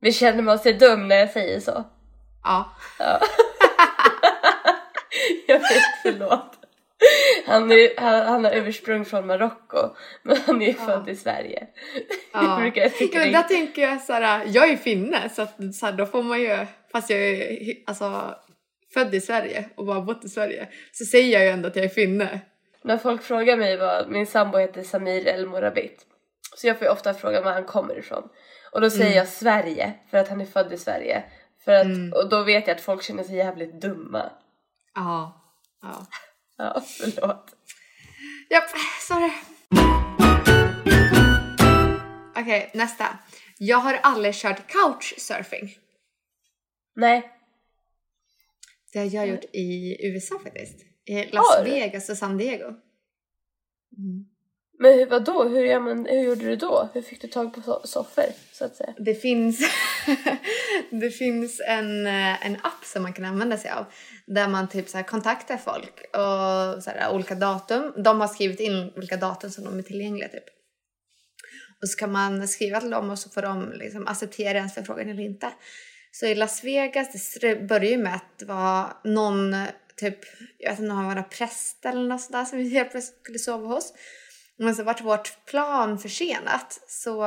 Vi 0.00 0.12
känner 0.12 0.42
man 0.42 0.58
sig 0.58 0.72
dum 0.72 1.08
när 1.08 1.16
jag 1.16 1.30
säger 1.30 1.60
så. 1.60 1.84
Ja. 2.42 2.76
Ja. 2.98 3.20
jag 5.46 5.58
vet, 5.58 5.82
förlåt. 6.02 6.58
Han, 7.46 7.72
är, 7.72 8.00
han, 8.00 8.26
han 8.26 8.44
har 8.44 8.52
ursprung 8.52 9.04
från 9.04 9.26
Marocko, 9.26 9.78
men 10.22 10.36
han 10.46 10.62
är 10.62 10.66
ju 10.66 10.74
född 10.74 11.08
i 11.08 11.16
Sverige. 11.16 11.66
Ja. 12.32 12.40
Det 12.42 12.62
brukar 12.62 12.82
jag 12.82 12.94
tycka 12.96 13.18
Ja, 13.18 13.24
men 13.24 13.28
är- 13.28 13.32
där 13.42 13.48
tänker 13.48 13.82
jag 13.82 14.00
så 14.00 14.12
här, 14.12 14.44
jag 14.46 14.68
är 14.70 14.76
finne 14.76 15.28
så, 15.28 15.42
att, 15.42 15.74
så 15.74 15.86
här, 15.86 15.92
då 15.92 16.06
får 16.06 16.22
man 16.22 16.40
ju, 16.40 16.66
fast 16.92 17.10
jag 17.10 17.20
är 17.20 17.58
alltså, 17.86 18.34
född 18.94 19.14
i 19.14 19.20
Sverige 19.20 19.68
och 19.74 19.86
bara 19.86 20.00
bott 20.00 20.24
i 20.24 20.28
Sverige, 20.28 20.68
så 20.92 21.04
säger 21.04 21.32
jag 21.32 21.42
ju 21.44 21.48
ändå 21.48 21.68
att 21.68 21.76
jag 21.76 21.84
är 21.84 21.88
finne. 21.88 22.40
När 22.84 22.98
folk 22.98 23.22
frågar 23.22 23.56
mig 23.56 23.76
vad, 23.76 24.08
min 24.10 24.26
sambo 24.26 24.58
heter 24.58 24.82
Samir 24.82 25.26
El 25.28 25.46
Morabit. 25.46 26.06
Så 26.56 26.66
jag 26.66 26.78
får 26.78 26.86
ju 26.86 26.92
ofta 26.92 27.14
fråga 27.14 27.40
var 27.40 27.52
han 27.52 27.64
kommer 27.64 27.98
ifrån. 27.98 28.22
Och 28.72 28.80
då 28.80 28.90
säger 28.90 29.04
Mm. 29.06 29.16
jag 29.16 29.28
Sverige, 29.28 29.92
för 30.10 30.18
att 30.18 30.28
han 30.28 30.40
är 30.40 30.44
född 30.46 30.72
i 30.72 30.76
Sverige. 30.76 31.24
För 31.64 31.72
att, 31.72 31.84
Mm. 31.84 32.12
Och 32.12 32.28
då 32.28 32.42
vet 32.42 32.66
jag 32.66 32.74
att 32.74 32.80
folk 32.80 33.02
känner 33.02 33.22
sig 33.22 33.36
jävligt 33.36 33.80
dumma. 33.80 34.30
Ja. 34.94 35.42
ja. 35.82 36.06
Ja, 36.62 36.82
förlåt. 36.86 37.56
Japp, 38.50 38.70
sorry. 39.08 39.30
Okej, 42.36 42.70
nästa. 42.74 43.18
Jag 43.58 43.78
har 43.78 43.94
aldrig 43.94 44.34
kört 44.34 44.72
couchsurfing. 44.72 45.78
Nej. 46.94 47.30
Det 48.92 48.98
har 48.98 49.06
jag 49.06 49.28
gjort 49.28 49.44
i 49.52 49.96
USA 50.06 50.38
faktiskt. 50.38 50.84
I 51.04 51.24
Las 51.24 51.56
Har? 51.56 51.64
Vegas 51.64 52.08
och 52.08 52.16
San 52.16 52.38
Diego. 52.38 52.68
Mm. 53.98 54.26
Men 54.82 54.98
hur, 54.98 55.06
vadå? 55.06 55.44
Hur, 55.44 55.64
ja, 55.64 55.80
men, 55.80 56.06
hur 56.06 56.20
gjorde 56.20 56.44
du 56.44 56.56
då? 56.56 56.88
Hur 56.94 57.02
fick 57.02 57.20
du 57.20 57.28
tag 57.28 57.54
på 57.54 57.60
so- 57.60 57.86
soffor, 57.86 58.24
så 58.52 58.64
att 58.64 58.76
säga? 58.76 58.94
Det 58.98 59.14
finns, 59.14 59.60
det 60.90 61.10
finns 61.10 61.60
en, 61.68 62.06
eh, 62.06 62.46
en 62.46 62.56
app 62.62 62.84
som 62.84 63.02
man 63.02 63.12
kan 63.12 63.24
använda 63.24 63.56
sig 63.56 63.70
av 63.70 63.84
där 64.26 64.48
man 64.48 64.68
typ 64.68 64.88
så 64.88 64.96
här 64.96 65.04
kontaktar 65.04 65.56
folk 65.56 66.00
och 66.12 66.82
så 66.82 66.90
här, 66.90 67.14
olika 67.14 67.34
datum. 67.34 67.92
De 67.96 68.20
har 68.20 68.28
skrivit 68.28 68.60
in 68.60 68.92
vilka 68.96 69.16
datum 69.16 69.50
som 69.50 69.64
de 69.64 69.78
är 69.78 69.82
tillgängliga 69.82 70.28
typ. 70.28 70.44
Och 71.82 71.88
så 71.88 71.98
kan 71.98 72.12
man 72.12 72.48
skriva 72.48 72.80
till 72.80 72.90
dem 72.90 73.10
och 73.10 73.18
så 73.18 73.30
får 73.30 73.42
de 73.42 73.72
liksom 73.72 74.06
acceptera 74.06 74.58
ens 74.58 74.74
förfrågan 74.74 75.08
eller 75.08 75.22
inte. 75.22 75.48
Så 76.12 76.26
i 76.26 76.34
Las 76.34 76.64
Vegas, 76.64 77.38
det 77.40 77.68
började 77.68 77.86
ju 77.86 77.98
med 77.98 78.14
att 78.14 78.38
det 78.38 78.44
var 78.44 78.96
någon 79.04 79.56
typ, 79.96 80.18
jag 80.58 80.70
vet 80.70 80.78
inte 80.78 80.92
om 80.92 80.98
det 80.98 81.06
var 81.06 81.14
någon 81.14 81.30
präst 81.30 81.84
eller 81.84 82.08
något 82.08 82.20
sånt 82.20 82.32
där 82.32 82.44
som 82.44 82.58
vi 82.58 82.68
helt 82.68 82.90
plötsligt 82.90 83.20
skulle 83.20 83.38
sova 83.38 83.66
hos. 83.66 83.92
Men 84.62 84.74
så 84.74 84.82
vart 84.82 85.00
vårt 85.00 85.44
plan 85.46 85.98
försenat 85.98 86.80
så 86.86 87.26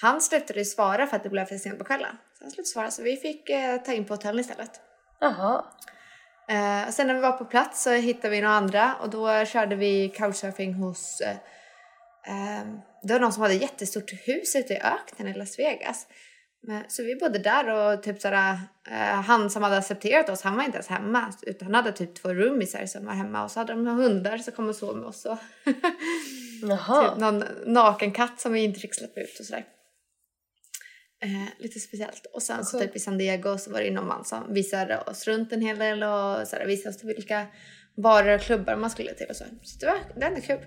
han 0.00 0.20
slutade 0.20 0.64
svara 0.64 1.06
för 1.06 1.16
att 1.16 1.22
det 1.22 1.28
blev 1.28 1.44
för 1.44 1.56
sent 1.56 1.78
på 1.78 1.84
kvällen. 1.84 2.16
Så 2.38 2.44
han 2.44 2.50
slutade 2.50 2.66
svara 2.66 2.90
så 2.90 3.02
vi 3.02 3.16
fick 3.16 3.50
eh, 3.50 3.76
ta 3.76 3.92
in 3.92 4.04
på 4.04 4.14
hotell 4.14 4.40
istället. 4.40 4.80
Jaha. 5.20 5.64
Eh, 6.48 6.88
och 6.88 6.94
sen 6.94 7.06
när 7.06 7.14
vi 7.14 7.20
var 7.20 7.32
på 7.32 7.44
plats 7.44 7.82
så 7.82 7.90
hittade 7.90 8.28
vi 8.28 8.40
några 8.40 8.54
andra 8.54 8.94
och 8.94 9.10
då 9.10 9.44
körde 9.44 9.76
vi 9.76 10.08
couchsurfing 10.08 10.74
hos 10.74 11.20
eh, 11.20 11.36
eh, 12.26 12.66
det 13.02 13.12
var 13.12 13.20
någon 13.20 13.32
som 13.32 13.42
hade 13.42 13.54
ett 13.54 13.62
jättestort 13.62 14.12
hus 14.12 14.56
ute 14.56 14.72
i 14.72 14.80
öknen 14.80 15.28
i 15.28 15.34
Las 15.34 15.58
Vegas. 15.58 16.06
Men, 16.62 16.84
så 16.88 17.02
vi 17.02 17.16
bodde 17.16 17.38
där 17.38 17.68
och 17.68 18.02
typ 18.02 18.20
sådär, 18.20 18.60
eh, 18.90 19.22
han 19.22 19.50
som 19.50 19.62
hade 19.62 19.76
accepterat 19.76 20.28
oss, 20.28 20.42
han 20.42 20.56
var 20.56 20.64
inte 20.64 20.76
ens 20.76 20.88
hemma. 20.88 21.32
Utan 21.42 21.66
han 21.66 21.74
hade 21.74 21.92
typ 21.92 22.14
två 22.14 22.34
roomisar 22.34 22.86
som 22.86 23.06
var 23.06 23.12
hemma 23.12 23.44
och 23.44 23.50
så 23.50 23.60
hade 23.60 23.72
de 23.72 23.86
hundar 23.86 24.38
som 24.38 24.52
kom 24.52 24.68
och 24.68 24.76
sov 24.76 24.96
med 24.96 25.06
oss. 25.06 25.26
Och 25.26 25.38
typ 26.60 27.18
någon 27.18 27.44
naken 27.66 28.12
katt 28.12 28.40
som 28.40 28.52
vi 28.52 28.60
inte 28.60 28.80
fick 28.80 28.94
släppa 28.94 29.20
ut 29.20 29.40
och 29.40 29.46
sådär. 29.46 29.64
Eh, 31.22 31.48
lite 31.58 31.80
speciellt. 31.80 32.26
Och 32.32 32.42
sen 32.42 32.64
så 32.64 32.80
typ 32.80 32.96
i 32.96 32.98
San 32.98 33.18
Diego 33.18 33.58
så 33.58 33.70
var 33.70 33.80
det 33.80 33.90
någon 33.90 34.06
man 34.06 34.24
som 34.24 34.54
visade 34.54 34.98
oss 35.00 35.26
runt 35.26 35.52
en 35.52 35.60
hel 35.60 35.78
del 35.78 36.02
och 36.02 36.48
sådär, 36.48 36.66
visade 36.66 36.90
oss 36.90 36.96
till 36.96 37.08
vilka 37.08 37.46
barer 37.96 38.34
och 38.34 38.40
klubbar 38.40 38.76
man 38.76 38.90
skulle 38.90 39.14
till 39.14 39.26
och 39.30 39.36
så. 39.36 39.44
Så 39.62 39.78
det 39.80 39.86
var, 39.86 39.98
det 40.16 40.30
var 40.30 40.40
kul. 40.40 40.58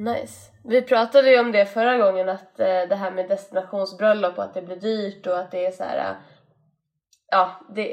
Nice. 0.00 0.50
Vi 0.64 0.82
pratade 0.82 1.30
ju 1.30 1.40
om 1.40 1.52
det 1.52 1.66
förra 1.66 1.96
gången 1.98 2.28
att 2.28 2.60
eh, 2.60 2.66
det 2.88 2.94
här 2.96 3.10
med 3.10 3.28
destinationsbröllop 3.28 4.38
och 4.38 4.44
att 4.44 4.54
det 4.54 4.62
blir 4.62 4.76
dyrt 4.76 5.26
och 5.26 5.38
att 5.38 5.50
det 5.50 5.66
är 5.66 5.70
så 5.70 5.84
här. 5.84 5.98
eh, 6.10 6.16
ja, 7.30 7.60
det, 7.74 7.88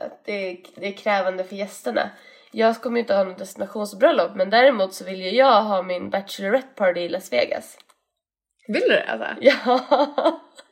att 0.00 0.24
det, 0.24 0.32
är- 0.50 0.58
det 0.80 0.86
är 0.86 0.92
krävande 0.92 1.44
för 1.44 1.56
gästerna. 1.56 2.10
Jag 2.52 2.76
kommer 2.82 2.96
ju 2.96 3.00
inte 3.00 3.14
ha 3.14 3.24
något 3.24 3.38
destinationsbröllop 3.38 4.34
men 4.34 4.50
däremot 4.50 4.94
så 4.94 5.04
vill 5.04 5.20
ju 5.22 5.30
jag 5.30 5.62
ha 5.62 5.82
min 5.82 6.10
bachelorette 6.10 6.68
party 6.74 7.00
i 7.00 7.08
Las 7.08 7.32
Vegas. 7.32 7.78
Vill 8.68 8.82
du 8.82 8.88
det 8.88 9.04
alltså? 9.08 9.26
Ja, 9.40 9.80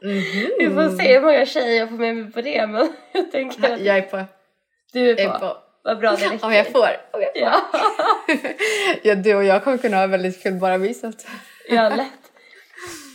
Mhm. 0.02 0.50
vi 0.59 0.70
får 0.75 0.97
se 0.97 1.14
hur 1.14 1.20
många 1.25 1.47
tjejer 1.47 1.78
jag 1.78 1.88
får 1.88 1.97
med 1.97 2.16
mig 2.16 2.32
på 2.32 2.40
det 2.40 2.66
men 2.66 2.92
jag 3.12 3.32
tänker 3.32 3.73
att 3.75 3.80
Jag 3.80 3.97
är 3.97 4.02
på. 4.02 4.25
du 4.92 5.11
är 5.11 5.20
Jag 5.20 5.38
på. 5.40 5.44
är 5.47 5.49
på. 5.49 5.56
Vad 5.83 5.99
bra 5.99 6.11
det 6.11 6.17
räcker. 6.17 6.47
Om 6.47 6.53
jag 6.53 6.67
får. 6.67 6.89
Om 7.11 7.23
jag 7.23 7.33
får. 7.33 7.43
Ja, 7.43 7.63
ja, 9.03 9.15
du 9.15 9.35
och 9.35 9.45
jag 9.45 9.65
kommer 9.65 9.79
kunna 9.79 9.97
ha 9.97 10.07
väldigt 10.07 10.43
kul 10.43 10.55
bara 10.55 10.79
vi 10.79 10.95
ja, 11.69 11.89
lätt. 11.89 12.09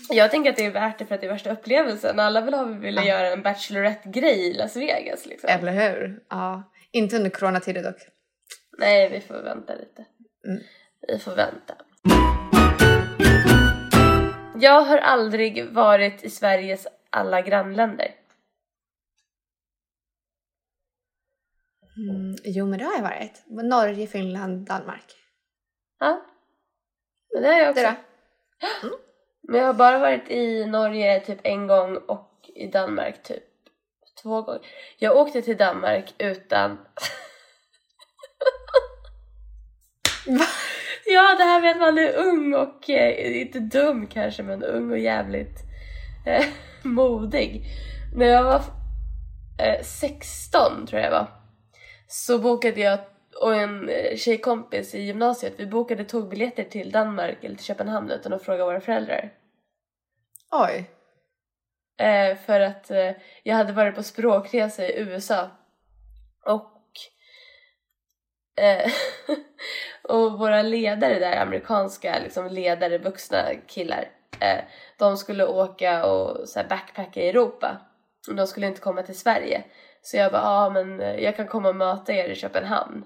Jag 0.10 0.32
tänker 0.32 0.50
att 0.50 0.56
det 0.58 0.66
är 0.66 0.72
värt 0.72 1.00
det 1.00 1.06
för 1.06 1.16
att 1.16 1.22
det 1.22 1.28
är 1.28 1.32
värsta 1.32 1.52
upplevelsen. 1.52 2.20
Alla 2.20 2.42
vill 2.42 2.54
ha 2.54 2.64
vilja 2.64 3.02
Ja. 3.02 3.08
göra 3.08 3.28
en 3.28 3.42
bachelorette-grej 3.42 4.48
i 4.48 4.54
Las 4.54 4.76
Vegas 4.76 5.26
liksom. 5.26 5.50
Eller 5.50 5.72
hur? 5.72 6.20
Ja. 6.30 6.64
Inte 6.92 7.16
under 7.16 7.30
coronatider 7.30 7.84
dock. 7.84 7.98
Nej, 8.78 9.10
vi 9.10 9.22
får 9.22 9.44
vänta 9.44 9.74
lite. 9.74 10.06
Mm. 10.48 10.64
Vi 11.08 11.20
får 11.20 11.36
vänta. 11.36 11.74
Jag 14.60 14.82
har 14.82 14.98
aldrig 14.98 15.66
varit 15.70 16.24
i 16.24 16.30
Sveriges 16.30 16.88
alla 17.10 17.42
grannländer. 17.42 18.08
Mm, 21.98 22.36
jo, 22.44 22.66
men 22.66 22.80
det 22.80 22.86
har 22.86 22.94
jag 22.94 23.02
varit. 23.02 23.44
Norge, 23.48 24.08
Finland, 24.08 24.68
Danmark. 24.68 25.16
Ja, 26.00 26.22
men 27.34 27.44
det 27.44 27.50
har 27.50 27.60
jag 27.60 27.70
också. 27.70 27.82
Det 27.82 27.96
då? 28.82 28.90
Men 29.48 29.60
jag 29.60 29.68
har 29.68 29.74
bara 29.74 30.00
varit 30.00 30.30
i 30.30 30.66
Norge 30.66 31.20
typ 31.20 31.40
en 31.44 31.68
gång 31.68 31.98
och 31.98 32.50
i 32.56 32.68
Danmark 32.68 33.24
typ 33.24 33.44
två 34.24 34.42
gånger. 34.42 34.62
Jag 34.98 35.18
åkte 35.18 35.42
till 35.42 35.58
Danmark 35.58 36.14
utan... 36.18 36.78
Ja, 41.08 41.36
det 41.38 41.44
här 41.44 41.62
med 41.62 41.72
att 41.72 41.78
man 41.78 41.98
är 41.98 42.16
ung 42.18 42.54
och, 42.54 42.90
eh, 42.90 43.42
inte 43.42 43.60
dum 43.60 44.08
kanske, 44.08 44.44
men 44.44 44.64
ung 44.64 44.92
och 44.92 45.00
jävligt 45.00 45.60
eh, 46.26 46.46
modig. 46.84 47.66
När 48.16 48.26
jag 48.26 48.44
var 48.44 48.62
eh, 49.60 49.84
16 49.84 50.88
tror 50.88 51.02
jag 51.02 51.12
jag 51.12 51.20
var, 51.20 51.28
så 52.08 52.40
bokade 52.40 52.82
jag 52.82 53.00
och 53.42 53.56
en 53.56 53.90
eh, 53.90 54.18
tjejkompis 54.18 54.96
i 54.96 55.02
gymnasiet, 55.02 55.54
vi 55.58 55.66
bokade 55.66 56.06
tågbiljetter 56.06 56.64
till 56.64 56.92
Danmark 56.92 57.44
eller 57.44 57.56
till 57.56 57.66
Köpenhamn 57.66 58.12
utan 58.12 58.34
att 58.34 58.44
fråga 58.44 58.66
våra 58.66 58.82
föräldrar. 58.82 59.34
Oj. 60.52 60.92
Eh, 61.98 62.38
för 62.38 62.60
att 62.60 62.92
eh, 62.92 63.12
jag 63.44 63.56
hade 63.56 63.74
varit 63.74 63.96
på 63.96 64.04
språkresa 64.04 64.86
i 64.86 65.00
USA 65.00 65.50
och 66.46 66.92
eh, 68.64 68.92
och 70.04 70.40
våra 70.40 70.62
ledare 70.62 71.20
där, 71.20 71.42
amerikanska 71.42 72.20
liksom 72.24 72.48
ledare, 72.48 72.98
vuxna 72.98 73.56
killar, 73.68 74.10
eh, 74.40 74.64
de 74.98 75.18
skulle 75.18 75.46
åka 75.46 76.06
och 76.06 76.50
så 76.50 76.60
här, 76.60 76.68
backpacka 76.68 77.22
i 77.22 77.30
Europa. 77.30 77.78
Och 78.28 78.36
de 78.36 78.48
skulle 78.48 78.68
inte 78.68 78.82
komma 78.82 79.04
till 79.04 79.20
Sverige. 79.20 79.64
Så 80.06 80.18
jag 80.18 80.32
bara, 80.32 80.42
ja 80.42 80.66
ah, 80.66 80.70
men 80.70 81.02
eh, 81.02 81.16
jag 81.16 81.36
kan 81.36 81.48
komma 81.48 81.70
och 81.70 81.76
möta 81.76 82.14
er 82.14 82.30
i 82.30 82.36
Köpenhamn. 82.36 83.06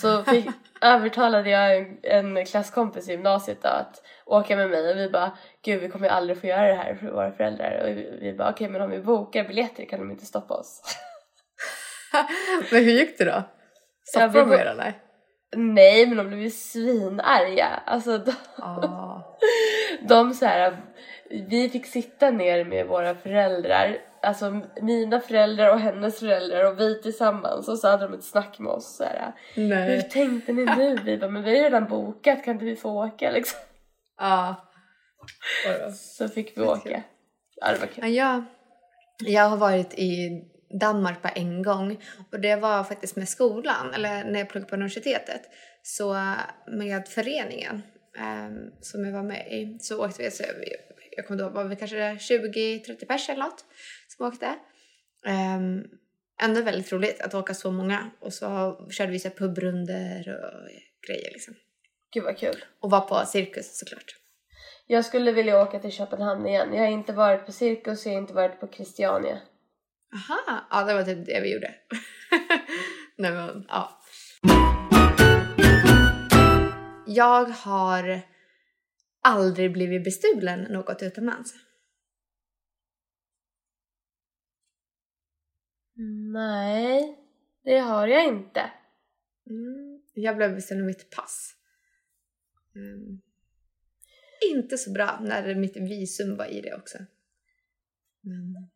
Så 0.00 0.24
fick, 0.24 0.46
övertalade 0.80 1.50
jag 1.50 1.76
en, 1.76 1.98
en 2.02 2.46
klasskompis 2.46 3.08
i 3.08 3.12
gymnasiet 3.12 3.62
då 3.62 3.68
att 3.68 4.02
åka 4.26 4.56
med 4.56 4.70
mig 4.70 4.90
och 4.90 4.96
vi 4.96 5.10
bara, 5.10 5.38
gud 5.64 5.80
vi 5.80 5.88
kommer 5.88 6.06
ju 6.06 6.12
aldrig 6.12 6.40
få 6.40 6.46
göra 6.46 6.66
det 6.66 6.74
här 6.74 6.94
för 6.94 7.06
våra 7.06 7.32
föräldrar. 7.32 7.80
Och 7.82 7.88
vi, 7.88 8.18
vi 8.20 8.34
bara, 8.34 8.50
okej 8.50 8.68
men 8.68 8.82
om 8.82 8.90
vi 8.90 8.98
bokar 8.98 9.44
biljetter 9.44 9.84
kan 9.84 9.98
de 9.98 10.10
inte 10.10 10.26
stoppa 10.26 10.54
oss. 10.54 10.82
men 12.70 12.84
hur 12.84 12.92
gick 12.92 13.18
det 13.18 13.24
då? 13.24 13.42
Stoppade 14.04 14.40
de 14.40 14.52
er 14.52 14.66
eller? 14.66 14.92
Nej 15.56 16.06
men 16.06 16.16
de 16.16 16.28
blev 16.28 16.40
ju 16.40 16.50
svinarga. 16.50 17.82
Alltså 17.86 18.18
de, 18.18 18.32
Ja. 18.58 19.38
de 20.08 20.34
så 20.34 20.46
här, 20.46 20.76
vi 21.30 21.68
fick 21.68 21.86
sitta 21.86 22.30
ner 22.30 22.64
med 22.64 22.86
våra 22.86 23.14
föräldrar, 23.14 23.98
alltså 24.28 24.60
mina 24.82 25.20
föräldrar 25.20 25.72
och 25.72 25.80
hennes 25.80 26.20
föräldrar 26.20 26.72
och 26.72 26.80
vi 26.80 27.02
tillsammans 27.02 27.68
och 27.68 27.78
så 27.78 27.88
hade 27.88 28.08
de 28.08 28.14
ett 28.14 28.24
snack 28.24 28.58
med 28.58 28.72
oss 28.72 28.96
så 28.96 29.04
här. 29.04 29.32
Hur 29.54 29.68
Nej. 29.68 30.08
tänkte 30.10 30.52
ni 30.52 30.64
nu? 30.64 30.98
Vi 31.04 31.16
bara, 31.16 31.30
men 31.30 31.42
vi 31.42 31.50
har 31.50 31.56
ju 31.56 31.62
redan 31.62 31.88
bokat, 31.88 32.44
kan 32.44 32.54
inte 32.54 32.64
vi 32.64 32.76
få 32.76 33.06
åka 33.06 33.30
liksom? 33.30 33.58
Ja. 34.18 34.54
Då. 35.66 35.92
Så 35.92 36.28
fick 36.28 36.58
vi 36.58 36.62
åka. 36.62 37.02
Ja 37.56 37.72
det 37.72 37.78
var 37.78 37.86
kul. 37.86 38.04
Ja, 38.04 38.08
jag, 38.08 38.44
jag 39.18 39.48
har 39.48 39.56
varit 39.56 39.94
i 39.94 40.42
Danmark 40.80 41.22
bara 41.22 41.32
en 41.32 41.62
gång 41.62 42.02
och 42.32 42.40
det 42.40 42.56
var 42.56 42.84
faktiskt 42.84 43.16
med 43.16 43.28
skolan, 43.28 43.94
eller 43.94 44.24
när 44.24 44.38
jag 44.38 44.48
pluggade 44.48 44.70
på 44.70 44.76
universitetet. 44.76 45.42
Så 45.82 46.34
med 46.66 47.08
föreningen 47.08 47.82
ehm, 48.18 48.70
som 48.80 49.04
jag 49.04 49.12
var 49.12 49.22
med 49.22 49.52
i 49.52 49.78
så 49.80 50.04
åkte 50.04 50.22
vi, 50.22 50.30
så 50.30 50.44
vi 50.60 50.68
jag 51.18 51.26
kommer 51.26 51.42
ihåg, 51.42 51.52
var 51.52 51.64
vi 51.64 51.76
kanske 51.76 51.96
20-30 51.96 53.06
pers 53.06 53.28
eller 53.28 53.44
något 53.44 53.64
som 54.18 54.26
åkte. 54.26 54.54
Um, 55.26 55.84
ändå 56.42 56.62
väldigt 56.62 56.92
roligt 56.92 57.20
att 57.20 57.34
åka 57.34 57.54
så 57.54 57.70
många 57.70 58.10
och 58.20 58.32
så 58.32 58.78
körde 58.90 59.12
vi 59.12 59.18
så 59.18 59.30
pubrunder 59.30 60.18
och 60.18 60.68
grejer 61.08 61.32
liksom. 61.32 61.54
Gud 62.12 62.24
vad 62.24 62.38
kul. 62.38 62.64
Och 62.80 62.90
var 62.90 63.00
på 63.00 63.26
cirkus 63.26 63.78
såklart. 63.78 64.16
Jag 64.86 65.04
skulle 65.04 65.32
vilja 65.32 65.62
åka 65.62 65.78
till 65.78 65.92
Köpenhamn 65.92 66.46
igen. 66.46 66.74
Jag 66.74 66.80
har 66.80 66.88
inte 66.88 67.12
varit 67.12 67.46
på 67.46 67.52
cirkus, 67.52 68.06
jag 68.06 68.12
har 68.12 68.20
inte 68.20 68.34
varit 68.34 68.60
på 68.60 68.68
Christiania. 68.68 69.38
Aha, 70.14 70.66
ja 70.70 70.84
det 70.84 70.94
var 70.94 71.02
typ 71.02 71.26
det 71.26 71.40
vi 71.40 71.52
gjorde. 71.52 71.74
Nej 73.16 73.32
men, 73.32 73.66
ja. 73.68 74.00
Jag 77.06 77.44
har 77.44 78.20
aldrig 79.22 79.72
blivit 79.72 80.04
bestulen 80.04 80.62
något 80.62 81.02
utomlands. 81.02 81.54
Nej, 86.32 87.18
det 87.64 87.78
har 87.78 88.06
jag 88.06 88.24
inte. 88.24 88.70
Mm. 89.50 90.00
Jag 90.14 90.36
blev 90.36 90.54
bestulen 90.54 90.86
mitt 90.86 91.10
pass. 91.10 91.54
Mm. 92.74 93.20
Inte 94.50 94.78
så 94.78 94.92
bra 94.92 95.18
när 95.22 95.54
mitt 95.54 95.76
visum 95.76 96.36
var 96.36 96.46
i 96.46 96.60
det 96.60 96.74
också. 96.74 96.98
Men 98.20 98.68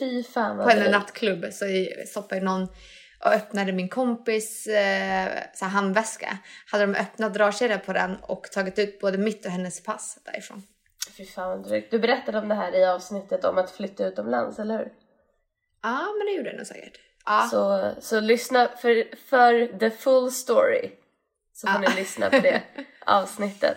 Fy 0.00 0.22
fan 0.22 0.56
vad 0.56 0.66
på 0.66 0.72
en 0.72 0.90
nattklubb 0.90 1.44
så 1.52 1.64
stoppade 2.06 2.40
någon 2.40 2.68
och 3.24 3.32
öppnade 3.32 3.72
min 3.72 3.88
kompis 3.88 4.66
eh, 4.66 5.42
så 5.54 5.64
handväska. 5.64 6.38
Hade 6.66 6.86
de 6.86 6.94
öppnat 6.94 7.34
dragkedjan 7.34 7.80
på 7.80 7.92
den 7.92 8.16
och 8.16 8.44
tagit 8.44 8.78
ut 8.78 9.00
både 9.00 9.18
mitt 9.18 9.46
och 9.46 9.50
hennes 9.50 9.82
pass 9.82 10.18
därifrån. 10.24 10.62
Fy 11.16 11.26
fan 11.26 11.48
vad 11.48 11.68
drygt. 11.68 11.90
Du 11.90 11.98
berättade 11.98 12.38
om 12.38 12.48
det 12.48 12.54
här 12.54 12.74
i 12.74 12.84
avsnittet 12.84 13.44
om 13.44 13.58
att 13.58 13.70
flytta 13.70 14.06
utomlands, 14.06 14.58
eller 14.58 14.78
hur? 14.78 14.92
Ja, 15.88 16.14
men 16.18 16.26
det 16.26 16.32
gjorde 16.32 16.48
den 16.50 16.56
nog 16.56 16.66
säkert. 16.66 16.98
Ja. 17.26 17.48
Så, 17.50 17.90
så 18.00 18.20
lyssna 18.20 18.68
för, 18.68 19.16
för 19.16 19.78
the 19.78 19.90
full 19.90 20.30
story. 20.32 20.90
Så 21.52 21.66
får 21.66 21.82
Ja. 21.84 21.88
ni 21.90 21.96
lyssna 21.96 22.30
på 22.30 22.38
det 22.38 22.62
avsnittet. 23.06 23.76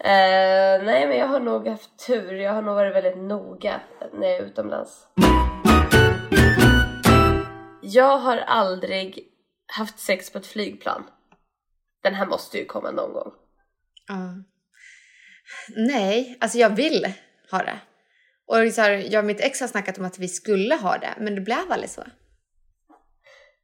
Eh, 0.00 0.84
nej 0.84 1.06
men 1.08 1.18
jag 1.18 1.26
har 1.26 1.40
nog 1.40 1.68
haft 1.68 2.06
tur. 2.06 2.32
Jag 2.34 2.52
har 2.52 2.62
nog 2.62 2.74
varit 2.74 2.94
väldigt 2.94 3.16
noga 3.18 3.80
när 4.12 4.26
jag 4.28 4.36
är 4.36 4.42
utomlands. 4.42 5.06
Jag 7.82 8.18
har 8.18 8.36
aldrig 8.36 9.28
haft 9.66 9.98
sex 9.98 10.30
på 10.30 10.38
ett 10.38 10.46
flygplan. 10.46 11.04
Den 12.02 12.14
här 12.14 12.26
måste 12.26 12.58
ju 12.58 12.64
komma 12.64 12.90
någon 12.90 13.12
gång. 13.12 13.32
Ja. 14.08 14.34
Nej, 15.76 16.38
alltså 16.40 16.58
jag 16.58 16.70
vill 16.76 17.06
ha 17.50 17.58
det. 17.58 17.78
Och 18.46 18.72
så 18.72 18.80
här, 18.80 18.90
jag 18.90 19.18
och 19.18 19.24
mitt 19.26 19.40
ex 19.40 19.60
har 19.60 19.68
snackat 19.68 19.98
om 19.98 20.04
att 20.04 20.18
vi 20.18 20.28
skulle 20.28 20.74
ha 20.74 20.98
det, 20.98 21.14
men 21.18 21.34
det 21.34 21.40
blev 21.40 21.72
aldrig 21.72 21.90
så. 21.90 22.04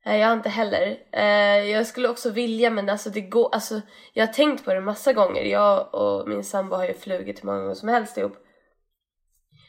Nej, 0.05 0.21
jag 0.21 0.27
har 0.29 0.35
inte 0.37 0.49
heller. 0.49 0.99
Eh, 1.13 1.71
jag 1.71 1.87
skulle 1.87 2.09
också 2.09 2.31
vilja 2.31 2.71
men 2.71 2.89
alltså 2.89 3.11
det 3.11 3.21
går, 3.21 3.55
alltså 3.55 3.81
jag 4.13 4.27
har 4.27 4.33
tänkt 4.33 4.65
på 4.65 4.75
det 4.75 4.81
massa 4.81 5.13
gånger. 5.13 5.43
Jag 5.43 5.95
och 5.95 6.29
min 6.29 6.45
sambo 6.45 6.77
har 6.77 6.87
ju 6.87 6.95
flugit 6.95 7.43
hur 7.43 7.47
många 7.47 7.59
gånger 7.61 7.75
som 7.75 7.89
helst 7.89 8.19
ihop. 8.19 8.37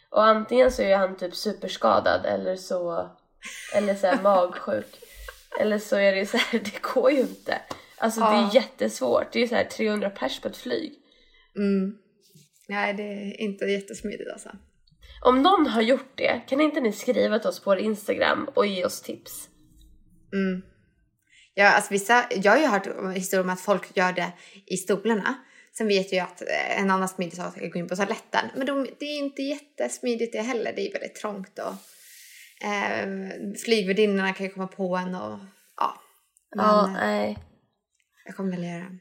Och 0.09 0.23
antingen 0.25 0.71
så 0.71 0.81
är 0.81 0.97
han 0.97 1.17
typ 1.17 1.35
superskadad 1.35 2.25
eller 2.25 2.55
så, 2.55 3.09
eller 3.75 3.95
så 3.95 4.07
här 4.07 4.21
magsjuk. 4.23 4.99
Eller 5.59 5.79
så 5.79 5.95
är 5.95 6.15
det 6.15 6.25
så 6.25 6.37
här, 6.37 6.59
det 6.63 6.81
går 6.81 7.11
ju 7.11 7.19
inte. 7.19 7.61
Alltså 7.97 8.19
det 8.19 8.25
Ja. 8.25 8.49
är 8.51 8.55
jättesvårt. 8.55 9.31
Det 9.31 9.39
är 9.39 9.41
ju 9.41 9.47
så 9.47 9.55
här 9.55 9.63
300 9.63 10.09
pers 10.09 10.39
på 10.41 10.47
ett 10.47 10.57
flyg. 10.57 10.93
Mm. 11.55 11.97
Nej, 12.67 12.93
det 12.93 13.03
är 13.03 13.41
inte 13.41 13.65
jättesmidigt 13.65 14.31
alltså. 14.33 14.49
Om 15.25 15.41
någon 15.41 15.67
har 15.67 15.81
gjort 15.81 16.11
det, 16.15 16.41
kan 16.47 16.61
inte 16.61 16.79
ni 16.79 16.91
skriva 16.91 17.39
till 17.39 17.49
oss 17.49 17.59
på 17.59 17.69
vår 17.69 17.79
Instagram 17.79 18.49
och 18.55 18.65
ge 18.65 18.85
oss 18.85 19.01
tips? 19.01 19.49
Mm. 20.33 20.61
Ja, 21.53 21.71
alltså 21.71 21.93
vissa, 21.93 22.25
jag 22.29 22.51
har 22.51 22.59
ju 22.59 22.65
hört 22.65 23.15
historier 23.15 23.43
om 23.43 23.49
att 23.49 23.61
folk 23.61 23.97
gör 23.97 24.13
det 24.13 24.31
i 24.65 24.77
stolarna. 24.77 25.35
Sen 25.77 25.87
vet 25.87 26.11
jag 26.11 26.17
ju 26.17 26.31
att 26.31 26.41
eh, 26.41 26.79
en 26.79 26.91
annan 26.91 27.09
smidig 27.09 27.33
sak 27.33 27.57
är 27.57 27.65
att 27.65 27.71
gå 27.71 27.79
in 27.79 27.87
på 27.87 27.95
toaletten. 27.95 28.45
Men 28.55 28.65
de, 28.65 28.87
det 28.99 29.05
är 29.05 29.19
inte 29.19 29.41
jättesmidigt 29.41 30.33
det 30.33 30.41
heller. 30.41 30.73
Det 30.75 30.87
är 30.87 30.93
väldigt 30.93 31.15
trångt 31.15 31.59
och 31.59 31.73
eh, 32.67 33.07
flygvärdinnorna 33.65 34.33
kan 34.33 34.45
ju 34.45 34.51
komma 34.51 34.67
på 34.67 34.95
en 34.95 35.15
och 35.15 35.39
ja. 35.77 36.01
Men, 36.55 36.65
Ja, 36.65 36.87
eh, 36.87 36.93
nej. 36.93 37.37
Jag 38.25 38.35
kommer 38.35 38.51
väl 38.51 38.63
göra. 38.63 38.99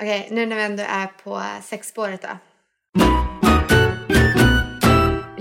Okej, 0.00 0.28
nu 0.30 0.46
när 0.46 0.56
vi 0.56 0.62
ändå 0.62 0.82
är 0.82 1.06
på 1.06 1.42
sexspåret 1.62 2.22
då. 2.22 2.38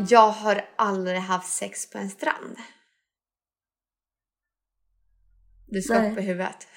Jag 0.10 0.32
har 0.32 0.66
aldrig 0.76 1.18
haft 1.20 1.54
sex 1.54 1.90
på 1.90 1.98
en 1.98 2.10
strand. 2.10 2.58
Du 5.68 5.82
ska 5.82 6.00
Nej. 6.00 6.12
upp 6.12 6.18
i 6.18 6.22
huvudet. 6.22 6.68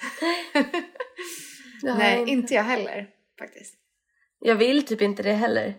Nej, 1.83 2.19
jag 2.19 2.29
inte 2.29 2.53
jag 2.53 2.63
heller 2.63 3.09
faktiskt. 3.39 3.75
Jag 4.39 4.55
vill 4.55 4.85
typ 4.85 5.01
inte 5.01 5.23
det 5.23 5.33
heller. 5.33 5.75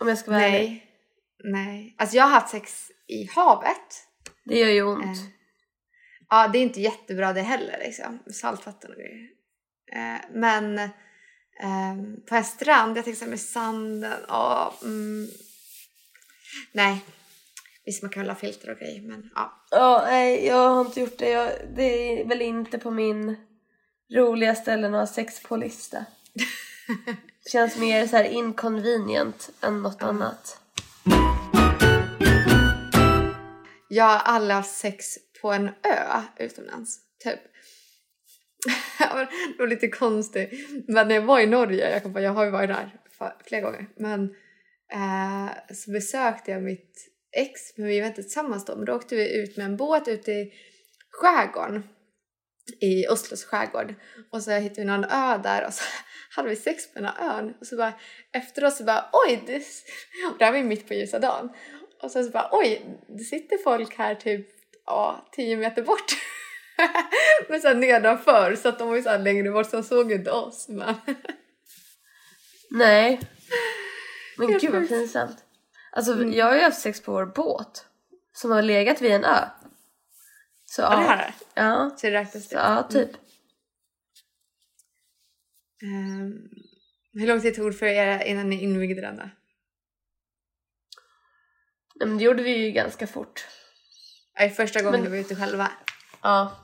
Om 0.00 0.08
jag 0.08 0.18
ska 0.18 0.30
vara 0.30 0.42
ärlig. 0.42 0.68
Nej. 1.44 1.64
Nej. 1.64 1.94
Alltså 1.98 2.16
jag 2.16 2.24
har 2.24 2.30
haft 2.30 2.48
sex 2.48 2.90
i 3.08 3.24
havet. 3.34 4.06
Det 4.44 4.58
gör 4.58 4.70
ju 4.70 4.82
ont. 4.82 5.04
Eh, 5.04 5.36
Ja, 6.28 6.48
det 6.48 6.58
är 6.58 6.62
inte 6.62 6.80
jättebra 6.80 7.32
det 7.32 7.42
heller 7.42 7.78
liksom. 7.78 8.18
Saltvatten 8.32 8.90
och 8.90 8.96
grejer. 8.96 9.28
Eh, 9.92 10.20
men 10.32 10.78
eh, 10.78 12.18
på 12.28 12.34
en 12.34 12.44
strand, 12.44 12.96
jag 12.96 13.04
tänker 13.04 13.18
så 13.18 13.24
här 13.24 13.30
med 13.30 13.40
sanden. 13.40 14.20
Ja, 14.28 14.74
mm, 14.82 15.28
nej. 16.72 17.04
Visst 17.84 18.02
man 18.02 18.10
kan 18.10 18.28
ha 18.28 18.34
filter 18.34 18.70
och 18.70 18.78
grejer 18.78 19.02
men 19.02 19.30
ja. 19.34 19.66
Ja, 19.70 20.02
nej, 20.06 20.46
jag 20.46 20.68
har 20.68 20.84
inte 20.84 21.00
gjort 21.00 21.18
det. 21.18 21.30
Jag, 21.30 21.52
det 21.76 21.82
är 22.20 22.28
väl 22.28 22.42
inte 22.42 22.78
på 22.78 22.90
min 22.90 23.36
roliga 24.14 24.54
ställen 24.54 24.94
att 24.94 25.08
ha 25.08 25.14
sex 25.14 25.42
på 25.42 25.56
lista. 25.56 26.04
Känns 27.52 27.78
mer 27.78 28.06
så 28.06 28.16
här 28.16 28.24
inconvenient 28.24 29.50
än 29.60 29.82
något 29.82 30.02
annat. 30.02 30.60
Jag 33.88 34.18
har 34.18 34.50
haft 34.50 34.76
sex 34.76 35.06
på 35.40 35.52
en 35.52 35.68
ö 35.68 36.22
utomlands. 36.38 36.98
Typ. 37.24 37.40
Det 39.56 39.58
var 39.58 39.66
lite 39.66 39.88
konstigt. 39.88 40.50
Men 40.88 41.08
när 41.08 41.14
jag 41.14 41.22
var 41.22 41.40
i 41.40 41.46
Norge, 41.46 41.90
jag, 41.90 42.02
kom 42.02 42.12
på, 42.12 42.20
jag 42.20 42.32
har 42.32 42.44
ju 42.44 42.50
varit 42.50 42.68
där 42.68 43.00
flera 43.44 43.62
gånger. 43.62 43.86
Men 43.96 44.34
eh, 44.92 45.74
så 45.74 45.90
besökte 45.90 46.50
jag 46.50 46.62
mitt 46.62 47.16
ex, 47.36 47.60
men 47.76 47.86
vi 47.86 48.00
var 48.00 48.06
inte 48.06 48.22
tillsammans 48.22 48.64
då. 48.64 48.76
Men 48.76 48.84
då 48.84 48.94
åkte 48.94 49.16
vi 49.16 49.42
ut 49.42 49.56
med 49.56 49.66
en 49.66 49.76
båt 49.76 50.08
ut 50.08 50.28
i 50.28 50.52
skärgården. 51.10 51.88
I 52.80 53.08
Oslos 53.08 53.44
skärgård. 53.44 53.94
Och 54.32 54.42
så 54.42 54.50
hittade 54.50 54.80
vi 54.80 54.86
någon 54.86 55.04
ö 55.04 55.38
där 55.42 55.66
och 55.66 55.72
så 55.72 55.84
hade 56.36 56.48
vi 56.48 56.56
sex 56.56 56.92
på 56.92 56.98
den 56.98 57.08
här 57.08 57.38
ön. 57.38 57.54
Och 57.60 57.66
så 57.66 57.76
bara 57.76 57.92
efteråt 58.32 58.74
så 58.74 58.84
bara 58.84 59.10
oj, 59.12 59.42
det, 59.46 59.56
och 60.32 60.38
där 60.38 60.46
var 60.46 60.58
vi 60.58 60.64
mitt 60.64 60.88
på 60.88 60.94
ljusa 60.94 61.18
dagen. 61.18 61.50
Och 62.02 62.10
sen 62.10 62.24
så 62.24 62.30
bara 62.30 62.48
oj, 62.52 62.82
det 63.08 63.24
sitter 63.24 63.58
folk 63.58 63.98
här 63.98 64.14
typ 64.14 64.46
ja, 64.86 65.28
tio 65.32 65.56
meter 65.56 65.82
bort. 65.82 66.12
men 67.48 67.60
så 67.60 67.74
nedanför 67.74 68.56
så 68.56 68.68
att 68.68 68.78
de 68.78 68.88
var 68.88 68.96
ju 68.96 69.02
så 69.02 69.08
här 69.08 69.18
längre 69.18 69.50
bort 69.50 69.70
så 69.70 69.76
de 69.76 69.82
såg 69.82 70.10
ju 70.10 70.16
inte 70.16 70.30
oss. 70.30 70.68
Men 70.68 70.94
Nej. 72.70 73.20
Men 74.38 74.58
gud 74.58 74.72
vad 74.72 74.88
pinsamt. 74.88 75.44
Alltså 75.92 76.12
Mm. 76.12 76.32
jag 76.32 76.46
har 76.46 76.54
ju 76.54 76.60
haft 76.62 76.80
sex 76.80 77.00
på 77.02 77.12
vår 77.12 77.26
båt. 77.26 77.86
Som 78.32 78.50
har 78.50 78.62
legat 78.62 79.00
vid 79.02 79.12
en 79.12 79.24
ö. 79.24 79.48
Så 80.64 80.82
ja, 80.82 80.90
det 80.90 81.02
ja. 81.02 81.08
här 81.08 81.34
Ja, 81.54 81.90
så 81.96 82.06
det 82.06 82.12
räknas 82.12 82.48
så, 82.48 82.54
det. 82.54 82.60
ja 82.60 82.82
typ. 82.90 83.10
Ehm, 85.82 86.48
hur 87.12 87.26
lång 87.26 87.40
tid 87.40 87.54
tog 87.54 87.70
det 87.70 87.76
för 87.76 87.86
er 87.86 88.24
innan 88.24 88.50
ni 88.50 88.62
invigde 88.62 89.00
den 89.00 89.16
då? 89.16 89.22
Nej, 91.94 92.08
men 92.08 92.18
det 92.18 92.24
gjorde 92.24 92.42
vi 92.42 92.56
ju 92.56 92.70
ganska 92.70 93.06
fort. 93.06 93.46
Nej, 94.38 94.50
första 94.50 94.82
gången 94.82 95.00
Men- 95.00 95.12
vi 95.12 95.18
var 95.18 95.24
ute 95.24 95.36
själva. 95.36 95.70
Ja, 96.22 96.56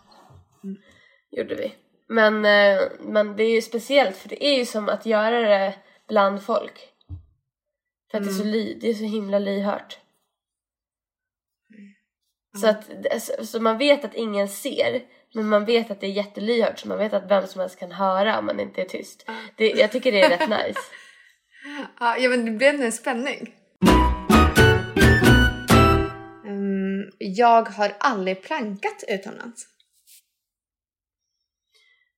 gjorde 1.30 1.54
vi. 1.54 1.74
Men, 2.06 2.34
eh, 2.44 2.82
men 3.00 3.36
det 3.36 3.42
är 3.44 3.50
ju 3.54 3.62
speciellt 3.62 4.16
för 4.16 4.28
det 4.28 4.44
är 4.44 4.58
ju 4.58 4.66
som 4.66 4.88
att 4.88 5.06
göra 5.06 5.40
det 5.40 5.74
bland 6.08 6.42
folk. 6.42 6.91
För 8.12 8.18
att 8.18 8.24
det, 8.24 8.30
är 8.30 8.34
så 8.34 8.44
ly, 8.44 8.74
det 8.80 8.90
är 8.90 8.94
så 8.94 9.04
himla 9.04 9.38
lyhört. 9.38 9.98
Så, 12.60 12.66
att, 12.68 12.90
så- 13.22 13.46
så 13.46 13.60
man 13.60 13.78
vet 13.78 14.04
att 14.04 14.14
ingen 14.14 14.48
ser, 14.48 15.02
men 15.34 15.48
man 15.48 15.64
vet 15.64 15.90
att 15.90 16.00
det 16.00 16.06
är 16.06 16.10
jättelyhört 16.10 16.78
så 16.78 16.88
man 16.88 16.98
vet 16.98 17.12
att 17.12 17.30
vem 17.30 17.46
som 17.46 17.60
helst 17.60 17.78
kan 17.78 17.92
höra 17.92 18.38
om 18.38 18.46
man 18.46 18.60
inte 18.60 18.80
är 18.82 18.88
tyst. 18.88 19.26
Det, 19.56 19.70
jag 19.70 19.92
tycker 19.92 20.12
det 20.12 20.20
är 20.20 20.30
rätt 20.38 20.48
nice. 20.48 20.80
Ja, 22.00 22.28
men 22.28 22.44
det 22.44 22.50
blev 22.50 22.80
en 22.82 22.92
spänning. 22.92 23.54
Ehm, 26.46 27.10
jag 27.18 27.62
har 27.68 27.96
aldrig 28.00 28.42
plankat 28.42 29.04
utomlands. 29.08 29.66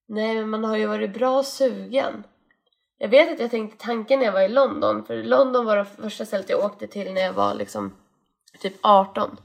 Nej, 0.08 0.34
men 0.34 0.48
man 0.48 0.64
har 0.64 0.76
ju 0.76 0.86
varit 0.86 1.14
bra 1.14 1.42
sugen. 1.42 2.24
Jag 2.98 3.08
vet 3.08 3.32
att 3.32 3.40
jag 3.40 3.50
tänkte 3.50 3.84
tanken 3.84 4.18
när 4.18 4.26
jag 4.26 4.32
var 4.32 4.42
i 4.42 4.48
London, 4.48 5.06
för 5.06 5.22
London 5.22 5.64
var 5.66 5.76
det 5.76 5.84
första 5.84 6.26
stället 6.26 6.50
jag 6.50 6.64
åkte 6.64 6.86
till 6.86 7.12
när 7.12 7.20
jag 7.20 7.32
var 7.32 7.54
liksom 7.54 7.96
typ 8.60 8.74
18. 8.82 9.36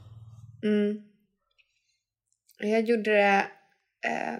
Mm. 0.62 1.02
Jag 2.58 2.82
gjorde 2.82 3.10
det 3.10 3.46
eh, 4.06 4.38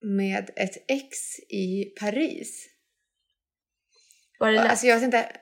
med 0.00 0.50
ett 0.56 0.76
ex 0.88 1.38
i 1.48 1.84
Paris. 2.00 2.68
Var 4.38 4.48
det 4.48 4.54
lätt? 4.54 4.70
Alltså 4.70 4.86
jag 4.86 4.94
vet 4.94 5.04
inte. 5.04 5.32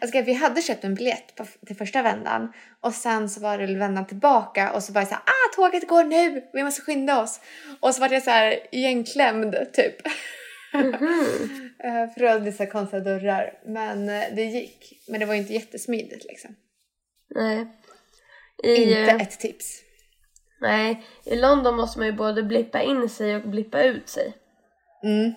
Alltså 0.00 0.20
vi 0.20 0.32
hade 0.32 0.62
köpt 0.62 0.84
en 0.84 0.94
biljett 0.94 1.36
på, 1.36 1.46
till 1.66 1.76
första 1.76 2.02
vändan 2.02 2.52
och 2.80 2.92
sen 2.92 3.30
så 3.30 3.40
var 3.40 3.58
det 3.58 3.74
vändan 3.74 4.06
tillbaka 4.06 4.72
och 4.72 4.82
så 4.82 4.92
bara 4.92 5.06
så 5.06 5.14
här, 5.14 5.22
ah 5.22 5.54
tåget 5.56 5.88
går 5.88 6.04
nu, 6.04 6.50
vi 6.52 6.64
måste 6.64 6.82
skynda 6.82 7.22
oss. 7.22 7.40
Och 7.80 7.94
så 7.94 8.00
var 8.00 8.08
jag 8.08 8.22
så 8.22 8.30
här 8.30 8.74
igenklämd 8.74 9.56
typ. 9.72 9.96
Mhm. 10.74 11.70
Eh, 11.84 12.14
För 12.14 12.50
så 12.50 12.62
här 12.62 12.70
konstiga 12.70 13.00
dörrar. 13.02 13.58
Men 13.66 14.08
eh, 14.08 14.22
det 14.34 14.44
gick. 14.44 15.02
Men 15.08 15.20
det 15.20 15.26
var 15.26 15.34
ju 15.34 15.40
inte 15.40 15.52
jättesmidigt 15.52 16.24
liksom. 16.24 16.54
Nej. 17.34 17.66
I, 18.62 18.74
Inte 18.82 19.00
eh, 19.12 19.22
ett 19.22 19.40
tips. 19.40 19.82
nej, 20.60 21.02
i 21.24 21.36
London 21.36 21.76
måste 21.76 21.98
man 21.98 22.08
ju 22.08 22.12
både 22.12 22.42
blippa 22.42 22.82
in 22.82 23.08
sig 23.08 23.36
och 23.36 23.48
blippa 23.48 23.82
ut 23.82 24.08
sig. 24.08 24.34
Mm. 25.04 25.32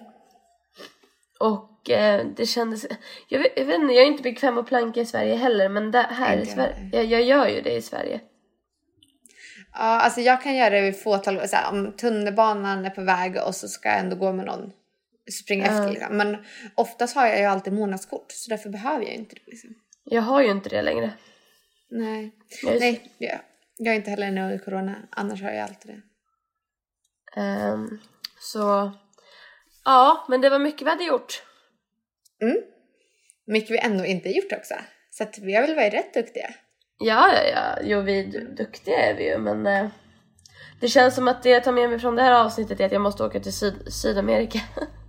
Och 1.39 1.89
eh, 1.89 2.26
det 2.36 2.45
kändes... 2.45 2.86
Jag 3.30 3.39
vet, 3.39 3.52
jag 3.56 3.65
vet 3.65 3.76
inte, 3.76 3.93
jag 3.93 4.04
är 4.04 4.08
inte 4.08 4.24
bekväm 4.24 4.58
att 4.58 4.67
planka 4.67 5.02
i 5.02 5.06
Sverige 5.06 5.36
heller 5.36 5.69
men 5.69 5.91
det, 5.91 6.08
här 6.12 6.38
i 6.38 6.45
Sverige, 6.45 6.89
jag, 6.91 7.06
jag 7.06 7.21
gör 7.24 7.48
ju 7.48 7.62
det 7.62 7.74
i 7.74 7.82
Sverige. 7.82 8.19
Ja, 9.74 9.80
alltså 9.80 10.21
jag 10.21 10.41
kan 10.41 10.56
göra 10.56 10.69
det 10.69 10.82
vid 10.82 11.04
fåtal, 11.04 11.48
så 11.48 11.56
här, 11.56 11.71
om 11.71 11.91
tunnelbanan 11.98 12.86
är 12.86 12.89
på 12.89 13.02
väg 13.02 13.38
och 13.48 13.56
så 13.56 13.67
ska 13.67 13.89
jag 13.89 14.00
ändå 14.00 14.15
gå 14.15 14.32
med 14.34 14.45
någon, 14.45 14.71
springa 15.31 15.65
efter 15.65 15.89
liksom. 15.91 16.17
Men 16.17 16.38
oftast 16.75 17.15
har 17.15 17.27
jag 17.27 17.39
ju 17.39 17.45
alltid 17.45 17.73
månadskort 17.73 18.31
så 18.31 18.49
därför 18.49 18.69
behöver 18.69 19.05
jag 19.05 19.13
inte 19.13 19.35
det 19.35 19.41
liksom. 19.47 19.69
Jag 20.03 20.21
har 20.21 20.41
ju 20.41 20.51
inte 20.51 20.69
det 20.69 20.81
längre. 20.81 21.13
Nej, 21.89 22.31
Jag 22.63 22.79
nej, 22.79 23.11
jag, 23.17 23.39
jag 23.77 23.91
är 23.93 23.95
inte 23.97 24.09
heller 24.09 24.31
nu 24.31 24.53
i 24.55 24.59
corona, 24.59 24.95
annars 25.11 25.41
har 25.41 25.51
jag 25.51 25.63
alltid 25.63 25.91
det. 25.91 26.01
Ehm, 27.41 27.99
så... 28.39 28.91
Ja, 29.85 30.25
men 30.29 30.41
det 30.41 30.49
var 30.49 30.59
mycket 30.59 30.81
vi 30.88 30.89
hade 30.89 31.03
gjort. 31.03 31.43
Mycket 33.47 33.69
vi 33.71 33.77
ändå 33.79 34.05
inte 34.05 34.29
gjort 34.29 34.51
också. 34.51 34.73
Så 35.09 35.23
att 35.23 35.39
vi 35.39 35.55
har 35.55 35.61
väl 35.61 35.75
varit 35.75 35.93
rätt 35.93 36.13
duktiga. 36.13 36.49
Ja, 36.99 37.33
ja, 37.33 37.43
ja. 37.53 37.79
Jo, 37.83 38.01
vi 38.01 38.19
är 38.19 38.25
du- 38.25 38.53
duktiga 38.55 38.97
är 39.09 39.13
vi 39.17 39.29
ju, 39.29 39.38
men... 39.38 39.67
Eh, 39.67 39.88
det 40.81 40.88
känns 40.88 41.15
som 41.15 41.27
att 41.27 41.43
det 41.43 41.49
jag 41.49 41.63
tar 41.63 41.71
med 41.71 41.89
mig 41.89 41.99
från 41.99 42.15
det 42.15 42.21
här 42.21 42.31
avsnittet 42.45 42.79
är 42.79 42.85
att 42.85 42.91
jag 42.91 43.01
måste 43.01 43.23
åka 43.23 43.39
till 43.39 43.53
Syd- 43.53 43.91
Sydamerika. 43.93 44.59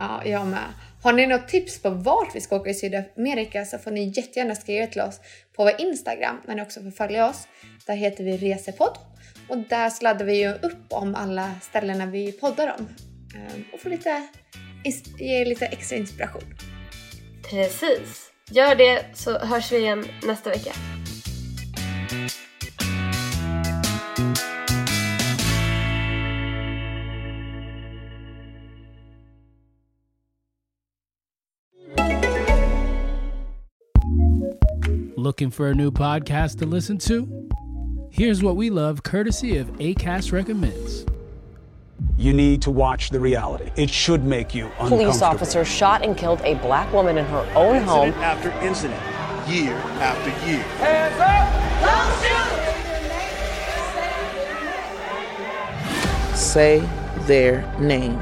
Ja, 0.00 0.22
jag 0.24 0.46
med. 0.46 0.64
Har 1.02 1.12
ni 1.12 1.26
något 1.26 1.48
tips 1.48 1.82
på 1.82 1.90
vart 1.90 2.34
vi 2.34 2.40
ska 2.40 2.56
åka 2.56 2.70
i 2.70 2.74
Sydamerika 2.74 3.64
så 3.64 3.78
får 3.78 3.90
ni 3.90 4.12
jättegärna 4.16 4.54
skriva 4.54 4.86
till 4.86 5.00
oss 5.00 5.20
på 5.56 5.64
vår 5.64 5.72
Instagram 5.78 6.40
där 6.46 6.54
ni 6.54 6.62
också 6.62 6.82
får 6.82 6.90
följa 6.90 7.28
oss. 7.28 7.48
Där 7.86 7.94
heter 7.94 8.24
vi 8.24 8.36
Resepodd 8.36 8.98
och 9.48 9.58
där 9.58 9.90
sladdar 9.90 10.24
vi 10.24 10.42
ju 10.42 10.52
upp 10.52 10.86
om 10.88 11.14
alla 11.14 11.50
ställena 11.62 12.06
vi 12.06 12.32
poddar 12.32 12.76
om 12.78 12.88
ehm, 13.34 13.64
och 13.72 13.80
får 13.80 13.90
lite, 13.90 14.28
ge 15.18 15.40
er 15.40 15.46
lite 15.46 15.66
extra 15.66 15.96
inspiration. 15.96 16.54
Precis. 17.50 18.32
Gör 18.50 18.74
det 18.74 19.04
så 19.14 19.38
hörs 19.38 19.72
vi 19.72 19.76
igen 19.76 20.04
nästa 20.22 20.50
vecka. 20.50 20.97
Looking 35.38 35.50
for 35.52 35.68
a 35.68 35.74
new 35.76 35.92
podcast 35.92 36.58
to 36.58 36.66
listen 36.66 36.98
to? 36.98 37.48
Here's 38.10 38.42
what 38.42 38.56
we 38.56 38.70
love 38.70 39.04
courtesy 39.04 39.56
of 39.58 39.68
ACAST 39.78 40.32
Recommends. 40.32 41.06
You 42.16 42.32
need 42.32 42.60
to 42.62 42.72
watch 42.72 43.10
the 43.10 43.20
reality. 43.20 43.70
It 43.76 43.88
should 43.88 44.24
make 44.24 44.52
you 44.52 44.64
uncomfortable. 44.64 44.98
Police 44.98 45.22
officer 45.22 45.64
shot 45.64 46.04
and 46.04 46.16
killed 46.16 46.40
a 46.40 46.54
black 46.54 46.92
woman 46.92 47.18
in 47.18 47.24
her 47.26 47.48
own 47.54 47.84
home. 47.84 48.08
Incident 48.08 48.24
after 48.24 48.50
incident, 48.66 49.00
year 49.48 49.74
after 50.00 50.30
year. 50.50 50.64
Say 56.34 56.80
Their 57.28 57.62
Name, 57.78 58.18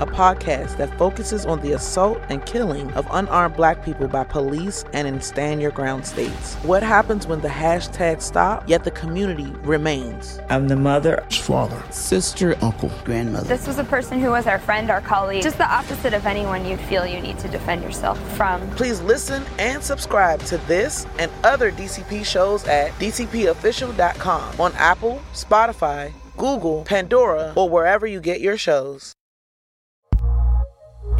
a 0.00 0.06
podcast 0.06 0.76
that 0.78 0.96
focuses 0.98 1.46
on 1.46 1.60
the 1.60 1.72
assault 1.72 2.18
and 2.28 2.44
killing 2.46 2.90
of 2.92 3.06
unarmed 3.10 3.56
black 3.56 3.84
people 3.84 4.08
by 4.08 4.24
police 4.24 4.84
and 4.92 5.06
in 5.06 5.20
stand 5.20 5.60
your 5.60 5.70
ground 5.70 6.06
states. 6.06 6.54
What 6.56 6.82
happens 6.82 7.26
when 7.26 7.40
the 7.40 7.48
hashtag 7.48 8.22
stop, 8.22 8.68
yet 8.68 8.84
the 8.84 8.90
community 8.90 9.50
remains? 9.62 10.40
I'm 10.48 10.68
the 10.68 10.76
mother, 10.76 11.24
Father. 11.30 11.82
sister, 11.90 12.56
uncle, 12.62 12.90
grandmother. 13.04 13.48
This 13.48 13.66
was 13.66 13.78
a 13.78 13.84
person 13.84 14.20
who 14.20 14.30
was 14.30 14.46
our 14.46 14.58
friend, 14.58 14.90
our 14.90 15.00
colleague, 15.00 15.42
just 15.42 15.58
the 15.58 15.70
opposite 15.70 16.14
of 16.14 16.26
anyone 16.26 16.64
you'd 16.64 16.80
feel 16.80 17.06
you 17.06 17.20
need 17.20 17.38
to 17.40 17.48
defend 17.48 17.82
yourself 17.82 18.18
from. 18.36 18.68
Please 18.70 19.00
listen 19.02 19.44
and 19.58 19.82
subscribe 19.82 20.40
to 20.44 20.58
this 20.66 21.06
and 21.18 21.30
other 21.44 21.70
DCP 21.70 22.24
shows 22.24 22.66
at 22.66 22.90
dcpofficial.com 22.92 24.60
on 24.60 24.72
Apple, 24.74 25.20
Spotify, 25.32 26.12
Google, 26.36 26.84
Pandora, 26.84 27.52
or 27.56 27.68
wherever 27.68 28.06
you 28.06 28.20
get 28.20 28.40
your 28.40 28.56
shows. 28.56 29.14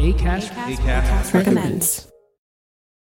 ACAST, 0.01 0.49
Acast. 0.49 0.79
Acast. 0.79 1.33
Recommends. 1.33 2.10